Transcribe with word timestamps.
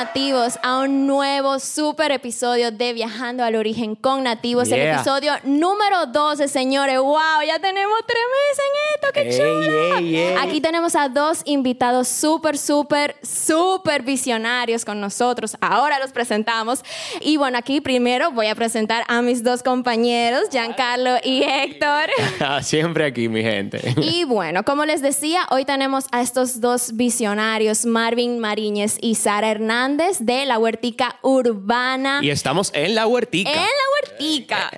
Nativos 0.00 0.58
a 0.62 0.78
un 0.78 1.06
nuevo 1.06 1.58
super 1.58 2.10
episodio 2.10 2.70
de 2.70 2.94
Viajando 2.94 3.44
al 3.44 3.54
Origen 3.54 3.94
con 3.94 4.24
Nativos, 4.24 4.72
el 4.72 4.80
episodio 4.80 5.34
número 5.44 6.06
12, 6.06 6.48
señores. 6.48 6.98
¡Wow! 6.98 7.42
Ya 7.46 7.58
tenemos 7.58 7.98
tres 8.06 8.22
meses 8.40 8.64
en 8.64 8.94
esto, 8.94 9.08
qué 9.12 10.32
chulo. 10.32 10.40
Aquí 10.40 10.62
tenemos 10.62 10.96
a 10.96 11.10
dos 11.10 11.42
invitados 11.44 12.08
súper, 12.08 12.56
súper, 12.56 13.14
súper 13.22 14.00
visionarios 14.00 14.86
con 14.86 15.02
nosotros. 15.02 15.54
Ahora 15.60 15.98
los 15.98 16.12
presentamos. 16.12 16.82
Y 17.20 17.36
bueno, 17.36 17.58
aquí 17.58 17.82
primero 17.82 18.30
voy 18.30 18.46
a 18.46 18.54
presentar 18.54 19.04
a 19.06 19.20
mis 19.20 19.44
dos 19.44 19.62
compañeros, 19.62 20.44
Giancarlo 20.50 21.16
y 21.22 21.42
Héctor. 21.42 22.08
Ah, 22.40 22.62
Siempre 22.62 23.04
aquí, 23.04 23.28
mi 23.28 23.42
gente. 23.42 23.94
Y 24.00 24.24
bueno, 24.24 24.64
como 24.64 24.86
les 24.86 25.02
decía, 25.02 25.46
hoy 25.50 25.66
tenemos 25.66 26.06
a 26.10 26.22
estos 26.22 26.62
dos 26.62 26.96
visionarios, 26.96 27.84
Marvin 27.84 28.38
Mariñez 28.38 28.96
y 29.02 29.16
Sara 29.16 29.50
Hernández 29.50 29.89
de 29.96 30.46
la 30.46 30.58
Huertica 30.58 31.18
Urbana. 31.22 32.20
Y 32.22 32.30
estamos 32.30 32.70
en 32.74 32.94
la 32.94 33.06
huertica. 33.06 33.50
En 33.50 33.56
la 33.56 34.08
Huertica. 34.10 34.70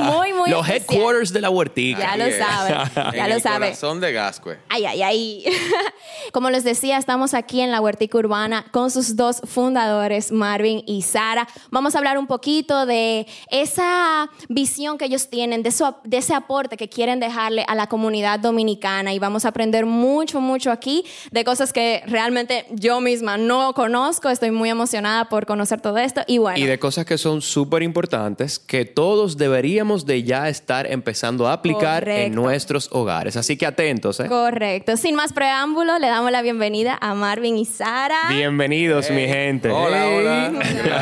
muy, 0.02 0.32
muy 0.32 0.50
Los 0.50 0.68
especial. 0.68 0.96
headquarters 0.98 1.32
de 1.32 1.40
la 1.40 1.50
huertica. 1.50 2.00
Ya 2.00 2.16
lo 2.16 2.24
Así 2.24 2.32
es. 2.32 2.38
sabe, 2.38 2.70
ya 3.16 3.24
en 3.24 3.28
lo 3.30 3.36
el 3.36 3.42
sabe. 3.42 3.66
corazón 3.66 4.00
de 4.00 4.12
Gascue. 4.12 4.58
Ay, 4.68 4.84
ay, 4.86 5.02
ay. 5.02 5.44
Como 6.32 6.50
les 6.50 6.64
decía, 6.64 6.96
estamos 6.98 7.34
aquí 7.34 7.60
en 7.60 7.70
la 7.70 7.80
Huertica 7.80 8.18
Urbana 8.18 8.66
con 8.72 8.90
sus 8.90 9.16
dos 9.16 9.40
fundadores, 9.44 10.32
Marvin 10.32 10.82
y 10.86 11.02
Sara. 11.02 11.48
Vamos 11.70 11.94
a 11.94 11.98
hablar 11.98 12.18
un 12.18 12.26
poquito 12.26 12.84
de 12.86 13.26
esa 13.50 14.28
visión 14.48 14.98
que 14.98 15.06
ellos 15.06 15.28
tienen, 15.30 15.62
de, 15.62 15.68
eso- 15.70 15.98
de 16.04 16.18
ese 16.18 16.34
aporte 16.34 16.76
que 16.76 16.88
quieren 16.88 17.20
dejarle 17.20 17.64
a 17.68 17.74
la 17.74 17.86
comunidad 17.86 18.40
dominicana 18.40 19.12
y 19.14 19.18
vamos 19.18 19.44
a 19.44 19.48
aprender 19.48 19.86
mucho, 19.86 20.40
mucho 20.40 20.70
aquí 20.70 21.04
de 21.30 21.44
cosas 21.44 21.72
que 21.72 22.02
realmente 22.06 22.66
yo 22.70 23.00
misma 23.00 23.38
no 23.38 23.72
conozco. 23.74 24.28
Estoy 24.28 24.47
muy 24.50 24.70
emocionada 24.70 25.28
por 25.28 25.46
conocer 25.46 25.80
todo 25.80 25.98
esto 25.98 26.22
y 26.26 26.38
bueno. 26.38 26.58
Y 26.58 26.64
de 26.64 26.78
cosas 26.78 27.04
que 27.04 27.18
son 27.18 27.42
súper 27.42 27.82
importantes 27.82 28.58
que 28.58 28.84
todos 28.84 29.36
deberíamos 29.36 30.06
de 30.06 30.22
ya 30.22 30.48
estar 30.48 30.90
empezando 30.90 31.46
a 31.48 31.52
aplicar 31.52 32.08
en 32.08 32.34
nuestros 32.34 32.88
hogares. 32.92 33.36
Así 33.36 33.56
que 33.56 33.66
atentos, 33.66 34.20
¿eh? 34.20 34.26
Correcto. 34.26 34.96
Sin 34.96 35.14
más 35.14 35.32
preámbulo, 35.32 35.98
le 35.98 36.08
damos 36.08 36.30
la 36.32 36.42
bienvenida 36.42 36.98
a 37.00 37.14
Marvin 37.14 37.58
y 37.58 37.64
Sara. 37.64 38.18
Bienvenidos, 38.30 39.10
mi 39.10 39.26
gente. 39.26 39.70
Hola, 39.70 40.08
hola. 40.08 40.50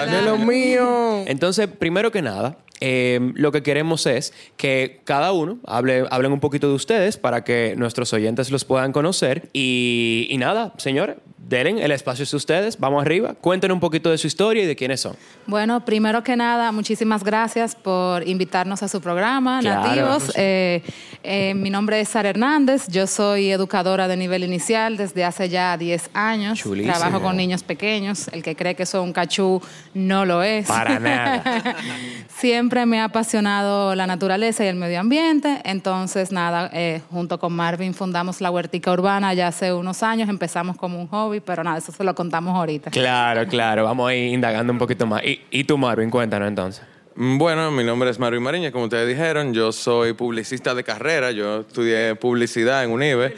De 0.07 0.23
lo 0.23 0.39
mío. 0.39 1.25
Entonces, 1.27 1.67
primero 1.67 2.11
que 2.11 2.23
nada, 2.23 2.59
eh, 2.81 3.33
lo 3.35 3.53
que 3.53 3.63
queremos 3.63 4.07
es 4.07 4.33
que 4.57 5.01
cada 5.05 5.33
uno 5.33 5.59
hable, 5.67 6.05
hablen 6.11 6.33
un 6.33 6.41
poquito 6.41 6.69
de 6.69 6.75
ustedes 6.75 7.17
para 7.17 7.45
que 7.45 7.75
nuestros 7.77 8.13
oyentes 8.13 8.51
los 8.51 8.65
puedan 8.65 8.93
conocer. 8.93 9.49
Y, 9.53 10.27
y 10.31 10.39
nada, 10.39 10.73
señores, 10.77 11.17
denle 11.49 11.85
el 11.85 11.93
espacio 11.93 12.25
es 12.25 12.31
de 12.31 12.37
ustedes. 12.37 12.79
Vamos 12.79 13.03
arriba, 13.03 13.35
cuenten 13.35 13.73
un 13.73 13.81
poquito 13.81 14.11
de 14.11 14.19
su 14.19 14.27
historia 14.27 14.63
y 14.65 14.67
de 14.67 14.77
quiénes 14.77 15.01
son. 15.01 15.17
Bueno, 15.47 15.85
primero 15.85 16.23
que 16.23 16.37
nada, 16.37 16.73
muchísimas 16.73 17.23
gracias 17.23 17.75
por 17.75 18.27
invitarnos 18.27 18.83
a 18.83 18.89
su 18.89 19.01
programa, 19.01 19.61
Claro. 19.61 19.83
Nativos. 19.83 20.33
Eh, 20.37 20.83
eh, 21.23 21.55
mi 21.55 21.71
nombre 21.71 22.01
es 22.01 22.09
Sara 22.09 22.31
Hernández, 22.31 22.89
yo 22.89 23.07
soy 23.07 23.51
educadora 23.51 24.09
de 24.09 24.17
nivel 24.17 24.45
inicial 24.45 24.97
desde 24.97 25.25
hace 25.25 25.49
ya 25.49 25.77
10 25.77 26.11
años. 26.15 26.59
Chulísimo. 26.59 26.95
Trabajo 26.95 27.23
con 27.23 27.37
niños 27.37 27.63
pequeños, 27.63 28.29
el 28.33 28.43
que 28.43 28.57
cree 28.57 28.75
que 28.75 28.87
soy 28.87 29.01
un 29.03 29.13
cachú 29.13 29.61
no 29.95 30.25
lo 30.25 30.43
es. 30.43 30.67
Para 30.67 30.99
nada. 30.99 31.77
Siempre 32.29 32.85
me 32.87 33.01
ha 33.01 33.05
apasionado 33.05 33.95
la 33.95 34.07
naturaleza 34.07 34.65
y 34.65 34.69
el 34.69 34.77
medio 34.77 35.01
ambiente, 35.01 35.61
entonces 35.65 36.33
nada, 36.33 36.71
eh, 36.73 37.01
junto 37.11 37.39
con 37.39 37.53
Marvin 37.55 37.95
fundamos 37.95 38.41
la 38.41 38.51
Huertica 38.51 38.93
Urbana 38.93 39.33
ya 39.33 39.49
hace 39.49 39.73
unos 39.73 40.03
años, 40.03 40.29
empezamos 40.29 40.77
como 40.77 41.01
un 41.01 41.09
hobby, 41.09 41.36
pero 41.41 41.63
nada, 41.65 41.79
eso 41.79 41.93
se 41.93 42.05
lo 42.05 42.15
contamos 42.15 42.55
ahorita. 42.55 42.91
Claro, 42.91 43.47
claro. 43.47 43.85
Vamos 43.85 44.09
a 44.11 44.15
ir 44.15 44.33
indagando 44.33 44.73
un 44.73 44.79
poquito 44.79 45.07
más. 45.07 45.23
Y, 45.25 45.41
y 45.51 45.65
tú, 45.65 45.77
Marvin, 45.79 46.11
cuéntanos 46.11 46.49
entonces. 46.49 46.83
Mm, 47.15 47.39
Bueno, 47.39 47.71
mi 47.71 47.83
nombre 47.85 48.11
es 48.11 48.19
Marvin 48.19 48.43
Mariña, 48.43 48.71
como 48.73 48.85
ustedes 48.85 49.09
dijeron, 49.09 49.55
yo 49.55 49.73
soy 49.73 50.13
publicista 50.13 50.75
de 50.75 50.85
carrera, 50.85 51.31
yo 51.31 51.61
estudié 51.61 52.15
publicidad 52.15 52.85
en 52.85 52.91
UNIBE 52.91 53.35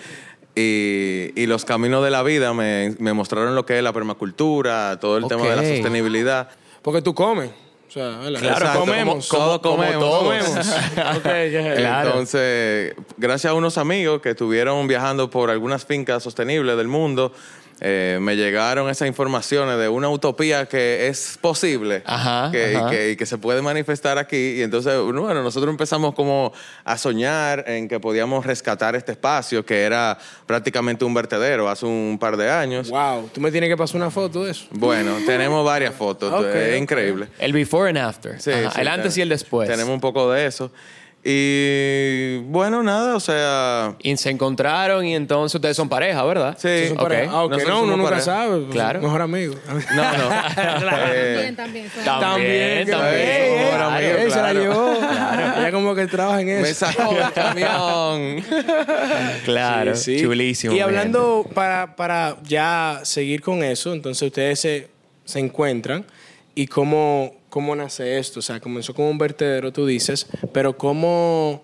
y, 0.55 1.33
y 1.41 1.47
los 1.47 1.65
caminos 1.65 2.03
de 2.05 2.11
la 2.11 2.23
vida 2.23 2.53
me, 2.53 2.95
me 2.99 3.13
mostraron 3.13 3.55
lo 3.55 3.65
que 3.65 3.79
es 3.79 3.83
la 3.85 3.93
permacultura, 3.93 4.99
todo 5.01 5.17
el 5.19 5.27
tema 5.29 5.43
de 5.49 5.57
la 5.57 5.63
sostenibilidad. 5.63 6.49
Porque 6.83 7.03
tú 7.03 7.15
comes. 7.15 7.51
O 7.89 7.91
sea. 7.91 8.19
Claro, 8.21 8.37
Exacto, 8.49 8.81
comemos. 8.81 9.29
como- 9.29 9.45
Todos 9.45 9.59
como 9.61 9.77
comemos. 9.77 10.03
todos. 10.05 10.23
comemos. 11.23 11.77
Claro. 11.77 12.09
Entonces, 12.11 12.95
gracias 13.17 13.51
a 13.51 13.55
unos 13.55 13.79
amigos 13.79 14.21
que 14.21 14.31
estuvieron 14.31 14.87
viajando 14.89 15.31
por 15.31 15.51
algunas 15.51 15.87
fincas 15.87 16.23
sostenibles 16.23 16.77
del 16.77 16.89
mundo, 16.89 17.33
eh, 17.81 18.19
me 18.21 18.37
llegaron 18.37 18.89
esas 18.91 19.09
informaciones 19.09 19.79
de 19.79 19.89
una 19.89 20.09
utopía 20.09 20.67
que 20.67 21.09
es 21.09 21.39
posible 21.41 22.03
Ajá, 22.05 22.51
que, 22.51 22.77
ajá. 22.77 22.87
Y, 22.87 22.91
que, 22.91 23.11
y 23.11 23.17
que 23.17 23.27
se 23.27 23.39
puede 23.39 23.63
manifestar 23.63 24.19
aquí. 24.19 24.55
Y 24.59 24.63
entonces, 24.63 24.99
bueno, 25.01 25.43
nosotros 25.43 25.71
empezamos 25.71 26.15
como 26.15 26.53
a 26.85 26.99
soñar 26.99 27.65
en 27.67 27.89
que 27.89 28.01
podíamos 28.01 28.45
rescatar 28.45 28.97
este 28.97 29.13
espacio 29.13 29.65
que 29.65 29.83
era 29.83 30.19
prácticamente 30.47 31.05
un 31.05 31.15
vertedero 31.15 31.69
hace 31.69 31.87
un 31.87 32.19
par 32.21 32.37
de 32.37 32.51
años. 32.51 32.91
Wow, 32.91 33.31
tú 33.33 33.41
me 33.41 33.51
tienes 33.51 33.69
que 33.71 33.77
pasar 33.77 33.97
una 33.97 34.11
foto 34.11 34.45
de 34.45 34.53
eso. 34.53 34.67
Bueno, 34.71 35.17
tenemos 35.27 35.65
varias 35.65 35.95
fotos, 35.95 36.45
es 36.47 36.81
increíble. 36.81 37.29
El 37.39 37.53
before 37.53 37.89
and 37.89 37.99
after. 37.99 38.41
Sí, 38.41 38.51
Ajá, 38.51 38.71
sí, 38.71 38.81
el 38.81 38.89
antes 38.89 39.17
y 39.17 39.21
el 39.21 39.29
después. 39.29 39.69
Tenemos 39.69 39.95
un 39.95 40.01
poco 40.01 40.31
de 40.33 40.47
eso. 40.47 40.73
Y 41.25 42.18
bueno, 42.49 42.83
nada, 42.83 43.15
o 43.17 43.21
sea, 43.21 43.95
Y 44.03 44.17
se 44.17 44.31
encontraron 44.31 45.05
y 45.07 45.15
entonces 45.15 45.55
ustedes 45.55 45.77
son 45.77 45.89
pareja, 45.89 46.25
¿verdad? 46.25 46.57
Sí. 46.59 46.89
Son 46.89 46.97
Ok. 46.97 47.03
pareja. 47.03 47.33
Ah, 47.33 47.45
ok, 47.45 47.51
Nosotros 47.53 47.77
no, 47.79 47.85
uno 47.85 47.97
nunca 47.97 48.11
pareja. 48.11 48.25
sabe. 48.25 48.61
pues, 48.61 48.73
Claro. 48.73 49.01
Mejor 49.03 49.23
amigo. 49.23 49.55
no, 49.95 50.03
no. 50.03 50.29
Eh, 51.11 51.55
También, 51.55 51.57
también. 51.57 51.91
son- 51.95 52.05
También, 52.05 52.89
también. 52.91 53.69
Claro, 53.69 53.97
ey, 53.99 54.11
amigo, 54.13 54.19
se 54.35 54.43
la 54.43 54.51
claro. 54.51 54.61
llevó. 54.61 54.93
Ella 55.59 55.73
como 55.73 55.95
que 55.95 56.07
trabaja 56.07 56.41
en 56.41 56.47
me 56.63 56.69
eso. 56.71 56.87
sacó 56.87 57.15
del 57.15 57.33
camión. 57.33 58.45
Claro, 59.45 59.95
Sí, 59.97 60.17
sí. 60.19 60.25
chulísimo. 60.25 60.75
Y 60.75 60.81
hablando 60.81 61.47
para, 61.55 61.97
para 61.97 62.37
ya 62.43 63.01
seguir 63.05 63.41
con 63.43 63.63
eso, 63.63 63.93
entonces 63.93 64.23
ustedes 64.27 64.61
se, 64.61 64.89
se 65.25 65.39
encuentran 65.39 66.05
y 66.55 66.67
cómo, 66.67 67.35
cómo 67.49 67.75
nace 67.77 68.19
esto. 68.19 68.41
O 68.41 68.43
sea, 68.43 68.61
comenzó 68.61 68.95
como 68.95 69.11
un 69.11 69.19
vertedero, 69.19 69.73
tú 69.73 69.87
dices, 69.87 70.27
pero 70.53 70.77
cómo, 70.77 71.63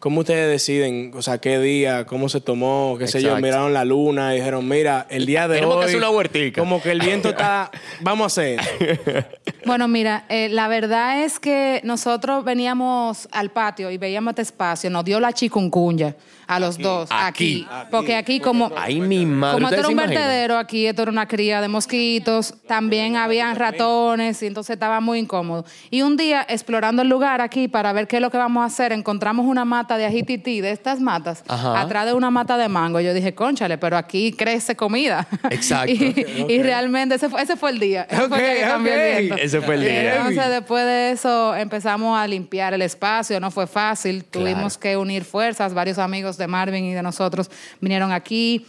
cómo 0.00 0.20
ustedes 0.20 0.50
deciden, 0.50 1.12
o 1.14 1.20
sea, 1.20 1.38
qué 1.38 1.58
día, 1.58 2.06
cómo 2.06 2.28
se 2.30 2.40
tomó, 2.40 2.96
qué 2.98 3.06
sé 3.06 3.22
yo, 3.22 3.36
miraron 3.36 3.74
la 3.74 3.84
luna 3.84 4.34
y 4.34 4.38
dijeron, 4.38 4.66
mira, 4.66 5.06
el 5.10 5.26
día 5.26 5.46
de 5.46 5.56
Tenemos 5.56 5.76
que 5.76 5.80
hoy... 5.80 5.84
hacer 5.84 5.98
una 5.98 6.10
huertica. 6.10 6.60
Como 6.60 6.82
que 6.82 6.90
el 6.90 7.00
viento 7.00 7.28
está... 7.28 7.70
Vamos 8.00 8.24
a 8.24 8.26
hacer. 8.26 8.60
Bueno, 9.66 9.88
mira, 9.88 10.24
eh, 10.30 10.48
la 10.48 10.68
verdad 10.68 11.22
es 11.22 11.38
que 11.38 11.82
nosotros 11.84 12.44
veníamos 12.44 13.28
al 13.30 13.50
patio 13.50 13.90
y 13.90 13.98
veíamos 13.98 14.32
este 14.32 14.42
espacio, 14.42 14.88
nos 14.88 15.04
dio 15.04 15.20
la 15.20 15.34
chikungunya 15.34 16.16
a 16.46 16.58
los 16.58 16.78
dos, 16.78 17.08
Aquí. 17.12 17.66
aquí. 17.70 17.88
Porque 17.90 18.16
aquí 18.16 18.40
como... 18.40 18.72
Ay, 18.76 19.00
mi 19.00 19.24
madre. 19.26 19.54
Como 19.54 19.68
esto 19.68 19.80
¿ustedes 19.80 19.80
era 19.80 19.88
un 19.88 20.10
vertedero, 20.10 20.58
aquí 20.58 20.86
esto 20.86 21.02
era 21.02 21.10
una 21.12 21.28
cría 21.28 21.60
de 21.60 21.68
mosquitos, 21.68 22.54
también 22.66 23.16
habían 23.16 23.54
ratones 23.54 24.42
y 24.42 24.46
entonces 24.46 24.74
estaba 24.74 25.00
muy 25.00 25.20
incómodo. 25.20 25.64
Y 25.90 26.02
un 26.02 26.16
día, 26.16 26.44
explorando 26.48 27.02
el 27.02 27.08
lugar 27.08 27.40
aquí 27.40 27.68
para 27.68 27.92
ver 27.92 28.08
qué 28.08 28.16
es 28.16 28.22
lo 28.22 28.30
que 28.30 28.38
vamos 28.38 28.62
a 28.62 28.64
hacer, 28.64 28.92
encontramos 28.92 29.46
una 29.46 29.64
mata 29.64 29.89
de 29.96 30.06
ajitití, 30.06 30.60
de 30.60 30.70
estas 30.70 31.00
matas, 31.00 31.42
Ajá. 31.48 31.80
atrás 31.80 32.06
de 32.06 32.12
una 32.12 32.30
mata 32.30 32.56
de 32.56 32.68
mango. 32.68 33.00
Yo 33.00 33.14
dije, 33.14 33.34
conchale, 33.34 33.78
pero 33.78 33.96
aquí 33.96 34.32
crece 34.32 34.76
comida. 34.76 35.26
Exacto. 35.50 35.92
y, 35.92 36.46
y 36.48 36.62
realmente 36.62 37.14
ese 37.14 37.28
fue, 37.28 37.42
ese 37.42 37.56
fue 37.56 37.70
el 37.70 37.78
día. 37.78 38.06
Ese 38.10 38.28
fue 38.28 39.18
el. 39.18 39.32
Ese 39.32 39.60
fue 39.60 39.74
el 39.74 39.80
día. 39.82 40.16
Entonces, 40.16 40.48
después 40.50 40.84
de 40.84 41.10
eso, 41.12 41.54
empezamos 41.54 42.18
a 42.18 42.26
limpiar 42.26 42.74
el 42.74 42.82
espacio. 42.82 43.40
No 43.40 43.50
fue 43.50 43.66
fácil. 43.66 44.24
Tuvimos 44.24 44.78
que 44.78 44.96
unir 44.96 45.24
fuerzas. 45.24 45.74
Varios 45.74 45.98
amigos 45.98 46.36
de 46.36 46.46
Marvin 46.46 46.84
y 46.84 46.94
de 46.94 47.02
nosotros 47.02 47.50
vinieron 47.80 48.12
aquí 48.12 48.66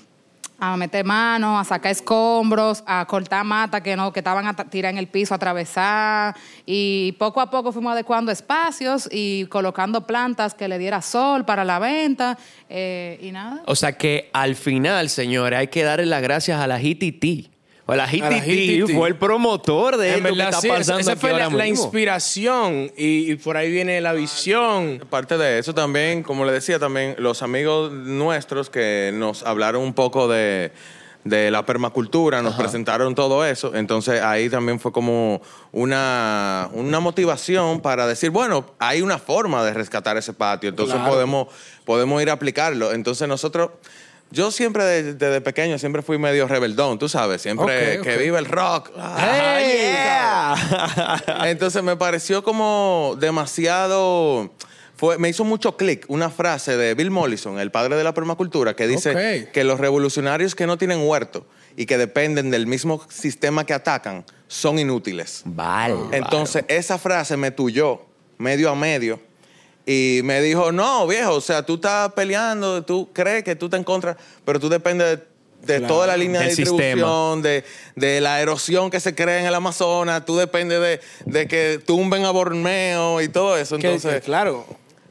a 0.61 0.77
meter 0.77 1.03
mano, 1.03 1.57
a 1.57 1.63
sacar 1.63 1.91
escombros, 1.91 2.83
a 2.85 3.03
cortar 3.07 3.43
mata 3.43 3.81
que 3.81 3.95
no 3.95 4.13
que 4.13 4.19
estaban 4.19 4.45
a 4.45 4.53
tirar 4.53 4.91
en 4.91 4.99
el 4.99 5.07
piso, 5.07 5.33
a 5.33 5.37
atravesar 5.37 6.35
y 6.67 7.13
poco 7.13 7.41
a 7.41 7.49
poco 7.49 7.71
fuimos 7.71 7.93
adecuando 7.93 8.31
espacios 8.31 9.09
y 9.11 9.47
colocando 9.47 10.05
plantas 10.05 10.53
que 10.53 10.67
le 10.67 10.77
diera 10.77 11.01
sol 11.01 11.45
para 11.45 11.65
la 11.65 11.79
venta 11.79 12.37
eh, 12.69 13.17
y 13.23 13.31
nada. 13.31 13.63
O 13.65 13.75
sea 13.75 13.93
que 13.93 14.29
al 14.33 14.55
final, 14.55 15.09
señores, 15.09 15.57
hay 15.57 15.67
que 15.69 15.81
darle 15.81 16.05
las 16.05 16.21
gracias 16.21 16.61
a 16.61 16.67
la 16.67 16.77
GTT. 16.77 17.49
O 17.87 17.95
la 17.95 18.05
la 18.05 18.11
GTT 18.11 18.93
fue 18.95 19.09
el 19.09 19.15
promotor 19.15 19.97
de 19.97 20.09
En 20.09 20.13
esto 20.15 20.23
que 20.23 20.31
verdad, 20.31 20.49
está 20.49 20.61
sí, 20.61 20.67
pasando 20.69 20.99
esa 21.01 21.15
fue 21.15 21.33
la, 21.33 21.67
inspiración 21.67 22.91
y, 22.95 23.31
y 23.31 23.35
por 23.35 23.57
ahí 23.57 23.71
viene 23.71 23.99
la 24.01 24.13
visión. 24.13 24.99
Aparte 25.01 25.37
de 25.37 25.59
eso 25.59 25.73
también, 25.73 26.23
como 26.23 26.45
le 26.45 26.51
decía 26.51 26.79
también, 26.79 27.15
los 27.17 27.41
amigos 27.41 27.91
nuestros 27.91 28.69
que 28.69 29.11
nos 29.13 29.43
hablaron 29.43 29.81
un 29.81 29.93
poco 29.93 30.27
de, 30.27 30.71
de 31.23 31.51
la 31.51 31.65
permacultura, 31.65 32.41
nos 32.41 32.55
presentaron 32.55 33.13
todo 33.13 33.45
eso, 33.45 33.75
entonces 33.75 34.21
ahí 34.21 34.49
también 34.49 34.79
fue 34.79 34.91
como 34.91 35.41
una, 35.71 36.69
una 36.73 36.99
motivación 36.99 37.81
para 37.81 38.07
decir, 38.07 38.29
bueno, 38.31 38.65
hay 38.79 39.01
una 39.01 39.17
forma 39.19 39.63
de 39.63 39.73
rescatar 39.73 40.17
ese 40.17 40.33
patio, 40.33 40.69
entonces 40.69 40.95
Claro. 40.95 41.11
podemos, 41.11 41.47
podemos 41.85 42.21
ir 42.21 42.29
a 42.29 42.33
aplicarlo. 42.33 42.91
Entonces 42.93 43.27
nosotros 43.27 43.69
Yo 44.31 44.49
siempre, 44.51 44.83
de- 44.85 45.13
desde 45.13 45.41
pequeño, 45.41 45.77
siempre 45.77 46.01
fui 46.01 46.17
medio 46.17 46.47
rebeldón, 46.47 46.97
tú 46.97 47.09
sabes. 47.09 47.41
Siempre 47.41 47.99
que 48.01 48.17
vive 48.17 48.37
el 48.39 48.45
rock. 48.45 48.89
Hey, 48.95 49.95
Entonces 51.45 51.83
me 51.83 51.95
pareció 51.95 52.43
como 52.43 53.15
demasiado. 53.19 54.51
Fue, 54.95 55.17
me 55.17 55.29
hizo 55.29 55.43
mucho 55.43 55.77
clic 55.77 56.05
una 56.09 56.29
frase 56.29 56.77
de 56.77 56.93
Bill 56.93 57.09
Mollison, 57.09 57.59
el 57.59 57.71
padre 57.71 57.95
de 57.95 58.03
la 58.03 58.13
permacultura, 58.13 58.75
que 58.75 58.87
dice 58.87 59.49
que 59.51 59.63
los 59.63 59.79
revolucionarios 59.79 60.53
que 60.53 60.67
no 60.67 60.77
tienen 60.77 60.99
huerto 61.07 61.45
y 61.75 61.87
que 61.87 61.97
dependen 61.97 62.51
del 62.51 62.67
mismo 62.67 63.01
sistema 63.09 63.65
que 63.65 63.73
atacan 63.73 64.25
son 64.47 64.77
inútiles. 64.77 65.41
Vale. 65.45 65.95
Entonces, 66.11 66.65
esa 66.67 66.99
frase 66.99 67.35
me 67.35 67.49
tuyó 67.49 68.05
medio 68.37 68.69
a 68.69 68.75
medio 68.75 69.19
y 69.85 70.21
me 70.23 70.41
dijo, 70.41 70.71
no, 70.71 71.07
viejo, 71.07 71.33
o 71.35 71.41
sea, 71.41 71.63
tú 71.65 71.75
estás 71.75 72.13
peleando, 72.13 72.83
tú 72.83 73.09
crees 73.13 73.43
que 73.43 73.55
tú 73.55 73.69
te 73.69 73.77
encuentras, 73.77 74.17
pero 74.45 74.59
tú 74.59 74.69
dependes 74.69 75.07
de, 75.19 75.25
de 75.73 75.77
Claro. 75.79 75.93
toda 75.93 76.07
la 76.07 76.17
línea 76.17 76.41
de 76.41 76.47
distribución, 76.47 77.41
de, 77.41 77.63
de 77.95 78.21
la 78.21 78.41
erosión 78.41 78.89
que 78.89 78.99
se 78.99 79.13
crea 79.15 79.39
en 79.39 79.45
el 79.45 79.53
Amazonas, 79.55 80.25
tú 80.25 80.35
dependes 80.37 80.79
de, 80.81 80.99
de 81.25 81.47
que 81.47 81.79
tumben 81.85 82.25
a 82.25 82.31
Borneo 82.31 83.21
y 83.21 83.27
todo 83.29 83.57
eso. 83.57 83.77
Que- 83.77 83.87
Entonces, 83.87 84.15
que, 84.15 84.21
claro. 84.21 84.65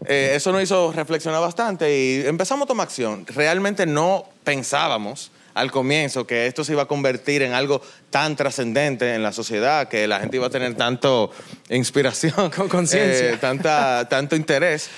eh, 0.06 0.32
eso 0.34 0.50
nos 0.52 0.62
hizo 0.62 0.92
reflexionar 0.92 1.40
bastante 1.40 1.96
y 1.96 2.26
empezamos 2.26 2.64
a 2.64 2.68
tomar 2.68 2.86
acción. 2.86 3.24
Realmente 3.28 3.86
no 3.86 4.24
pensábamos 4.44 5.30
al 5.54 5.70
comienzo 5.70 6.26
que 6.26 6.46
esto 6.46 6.64
se 6.64 6.72
iba 6.72 6.82
a 6.82 6.86
convertir 6.86 7.42
en 7.42 7.52
algo 7.52 7.82
tan 8.10 8.36
trascendente 8.36 9.14
en 9.14 9.22
la 9.22 9.32
sociedad, 9.32 9.88
que 9.88 10.06
la 10.06 10.20
gente 10.20 10.36
iba 10.36 10.46
a 10.46 10.50
tener 10.50 10.74
tanto 10.74 11.30
inspiración, 11.68 12.50
Con 12.50 12.68
conciencia. 12.68 13.32
eh, 13.32 13.36
tanta, 13.36 14.08
tanto 14.08 14.36
interés. 14.36 14.90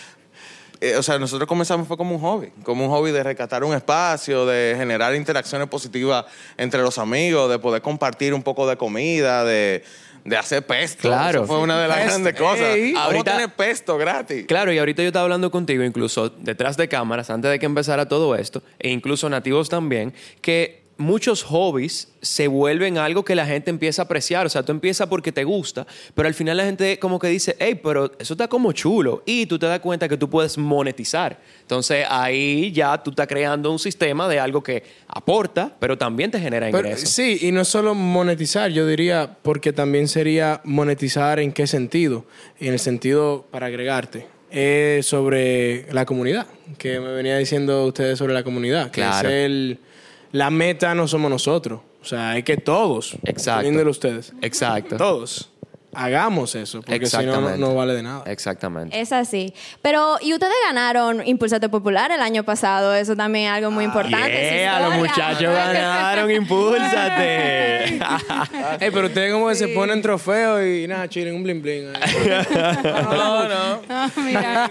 Eh, 0.81 0.97
o 0.97 1.03
sea, 1.03 1.17
nosotros 1.17 1.49
comenzamos 1.49 1.87
fue 1.87 1.97
como 1.97 2.17
un 2.17 2.21
hobby, 2.21 2.51
como 2.65 2.85
un 2.85 2.91
hobby 2.91 3.13
de 3.13 3.23
rescatar 3.23 3.63
un 3.63 3.73
espacio, 3.73 4.45
de 4.47 4.75
generar 4.77 5.15
interacciones 5.15 5.69
positivas 5.69 6.25
entre 6.57 6.83
los 6.83 6.99
amigos, 6.99 7.49
de 7.49 7.61
poder 7.61 7.83
compartir 7.83 8.35
un 8.35 8.43
poco 8.43 8.67
de 8.67 8.77
comida, 8.77 9.45
de, 9.45 9.85
de 10.25 10.37
hacer 10.37 10.65
pesto. 10.67 11.03
Claro. 11.09 11.41
Eso 11.45 11.47
fue 11.47 11.59
una 11.59 11.81
de 11.81 11.89
las 11.89 11.97
Pesto, 11.99 12.11
grandes 12.13 12.35
cosas. 12.41 12.75
ey. 12.77 12.95
Ahorita- 12.97 13.33
tener 13.33 13.49
pesto 13.55 13.99
gratis. 13.99 14.45
Claro, 14.47 14.73
y 14.73 14.79
ahorita 14.79 15.03
yo 15.03 15.09
estaba 15.09 15.25
hablando 15.25 15.51
contigo, 15.51 15.83
incluso 15.83 16.29
detrás 16.31 16.77
de 16.77 16.89
cámaras, 16.89 17.31
antes 17.31 17.51
de 17.51 17.59
que 17.59 17.67
empezara 17.67 18.07
todo 18.09 18.35
esto, 18.37 18.63
e 18.79 18.91
incluso 18.91 19.29
nativos 19.29 19.69
también, 19.69 20.13
que 20.41 20.82
muchos 20.99 21.43
hobbies 21.43 22.09
se 22.21 22.47
vuelven 22.47 22.97
algo 22.99 23.25
que 23.25 23.35
la 23.35 23.45
gente 23.47 23.71
empieza 23.71 24.03
a 24.03 24.05
apreciar. 24.05 24.47
O 24.47 24.49
sea, 24.49 24.63
tú 24.63 24.71
empiezas 24.73 25.09
porque 25.09 25.33
te 25.33 25.43
gusta, 25.45 25.87
pero 26.15 26.29
al 26.29 26.35
final 26.35 26.57
la 26.57 26.65
gente 26.65 26.99
como 26.99 27.19
que 27.19 27.29
dice, 27.29 27.57
hey, 27.59 27.81
pero 27.83 28.13
eso 28.19 28.35
está 28.35 28.47
como 28.49 28.73
chulo. 28.73 29.23
Y 29.27 29.47
tú 29.47 29.59
te 29.59 29.67
das 29.67 29.81
cuenta 29.81 30.09
que 30.09 30.17
tú 30.17 30.31
puedes 30.31 30.57
monetizar. 30.59 31.41
Entonces 31.63 32.07
ahí 32.09 32.71
ya 32.73 33.03
tú 33.03 33.11
estás 33.11 33.27
creando 33.27 33.71
un 33.73 33.79
sistema 33.79 34.29
de 34.29 34.39
algo 34.39 34.63
que 34.63 34.85
aporta, 35.09 35.75
pero 35.81 35.99
también 35.99 36.31
te 36.31 36.39
genera 36.39 36.67
Pero, 36.67 36.79
ingresos. 36.89 37.09
sí, 37.09 37.39
y 37.43 37.53
no 37.53 37.65
solo 37.65 37.95
monetizar, 37.95 38.71
yo 38.71 38.87
diría, 38.87 39.37
porque 39.43 39.73
también 39.73 40.07
sería 40.09 40.61
monetizar 40.65 41.41
en 41.41 41.53
qué 41.53 41.67
sentido. 41.67 42.25
En 42.61 42.73
el 42.75 42.79
sentido, 42.79 43.47
para 43.51 43.67
agregarte, 43.67 44.27
es 44.51 45.07
sobre 45.07 45.93
la 45.93 46.05
comunidad, 46.05 46.47
que 46.79 47.01
me 47.01 47.13
venía 47.13 47.39
diciendo 47.39 47.87
ustedes 47.87 48.19
sobre 48.19 48.35
la 48.35 48.45
comunidad, 48.45 48.91
que 48.91 49.01
Claro. 49.01 49.29
es 49.29 49.35
el, 49.47 49.79
la 50.33 50.51
meta 50.51 50.95
no 50.95 51.07
somos 51.07 51.31
nosotros, 51.31 51.81
o 52.01 52.05
sea, 52.05 52.37
es 52.37 52.45
que 52.45 52.57
todos, 52.57 53.17
Exacto. 53.25 53.91
ustedes, 53.91 54.33
Exacto. 54.43 54.97
todos, 54.97 55.52
hagamos 55.95 56.55
eso, 56.55 56.83
porque 56.83 57.07
si 57.07 57.25
no, 57.25 57.57
no, 57.57 57.75
vale 57.75 57.95
de 57.95 58.03
nada. 58.03 58.25
Exactamente. 58.27 58.99
Es 58.99 59.13
así. 59.13 59.53
Pero, 59.83 60.17
y 60.21 60.33
ustedes 60.33 60.55
ganaron 60.67 61.27
Impulsate 61.27 61.69
Popular 61.69 62.11
el 62.11 62.21
año 62.21 62.45
pasado. 62.45 62.95
Eso 62.95 63.15
también 63.15 63.47
es 63.47 63.53
algo 63.53 63.71
muy 63.71 63.85
importante. 63.85 64.57
es 64.57 64.63
Yeah, 64.63 64.81
los 64.81 64.97
muchachos 64.97 65.53
ganaron, 65.53 66.31
impúlsate. 66.31 67.85
Ey, 68.81 68.91
pero 68.93 69.07
ustedes 69.07 69.33
como 69.33 69.49
que 69.49 69.55
se 69.55 69.69
ponen 69.69 70.01
trofeos 70.01 70.63
y 70.65 70.87
nada, 70.87 71.09
chilen 71.09 71.35
un 71.35 71.43
bling 71.43 71.63
bling. 71.63 71.93
No, 73.13 73.49
no. 73.49 73.83
Ah, 73.89 74.09
Mira, 74.17 74.71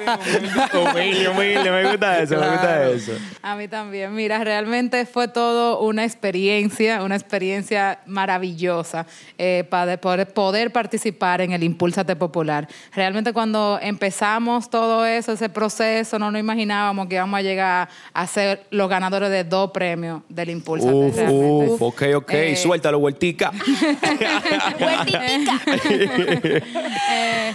humilde, 0.74 1.30
humilde, 1.30 1.72
me 1.72 1.90
gusta 1.90 2.20
eso, 2.20 2.38
me 2.40 2.50
gusta 2.50 2.90
eso. 2.90 3.12
A 3.42 3.56
mí 3.56 3.68
también. 3.68 4.14
Mira, 4.14 4.44
realmente 4.44 5.06
fue 5.06 5.28
todo 5.28 5.80
una 5.82 6.04
experiencia, 6.04 7.04
una 7.04 7.16
experiencia 7.16 8.00
maravillosa 8.06 9.06
eh, 9.38 9.66
para 9.70 9.98
poder, 9.98 10.28
poder 10.34 10.72
participar 10.72 11.11
en 11.22 11.52
el 11.52 11.64
Impulsate 11.64 12.16
Popular. 12.16 12.68
Realmente 12.94 13.34
cuando 13.34 13.78
empezamos 13.82 14.70
todo 14.70 15.06
eso, 15.06 15.34
ese 15.34 15.50
proceso, 15.50 16.18
no 16.18 16.32
nos 16.32 16.40
imaginábamos 16.40 17.08
que 17.08 17.16
íbamos 17.16 17.38
a 17.38 17.42
llegar 17.42 17.90
a 18.14 18.28
ser 18.28 18.66
los 18.72 18.90
ganadores 18.90 19.30
de 19.30 19.44
dos 19.44 19.72
premios 19.72 20.22
del 20.30 20.50
Impulsate. 20.50 20.94
Uf, 20.94 21.16
realmente. 21.16 21.74
uf, 21.74 21.82
ok, 21.82 22.04
ok, 22.16 22.32
Eh, 22.34 22.56
suéltalo, 22.56 23.00
vueltica. 23.00 23.52
Eh, 27.14 27.54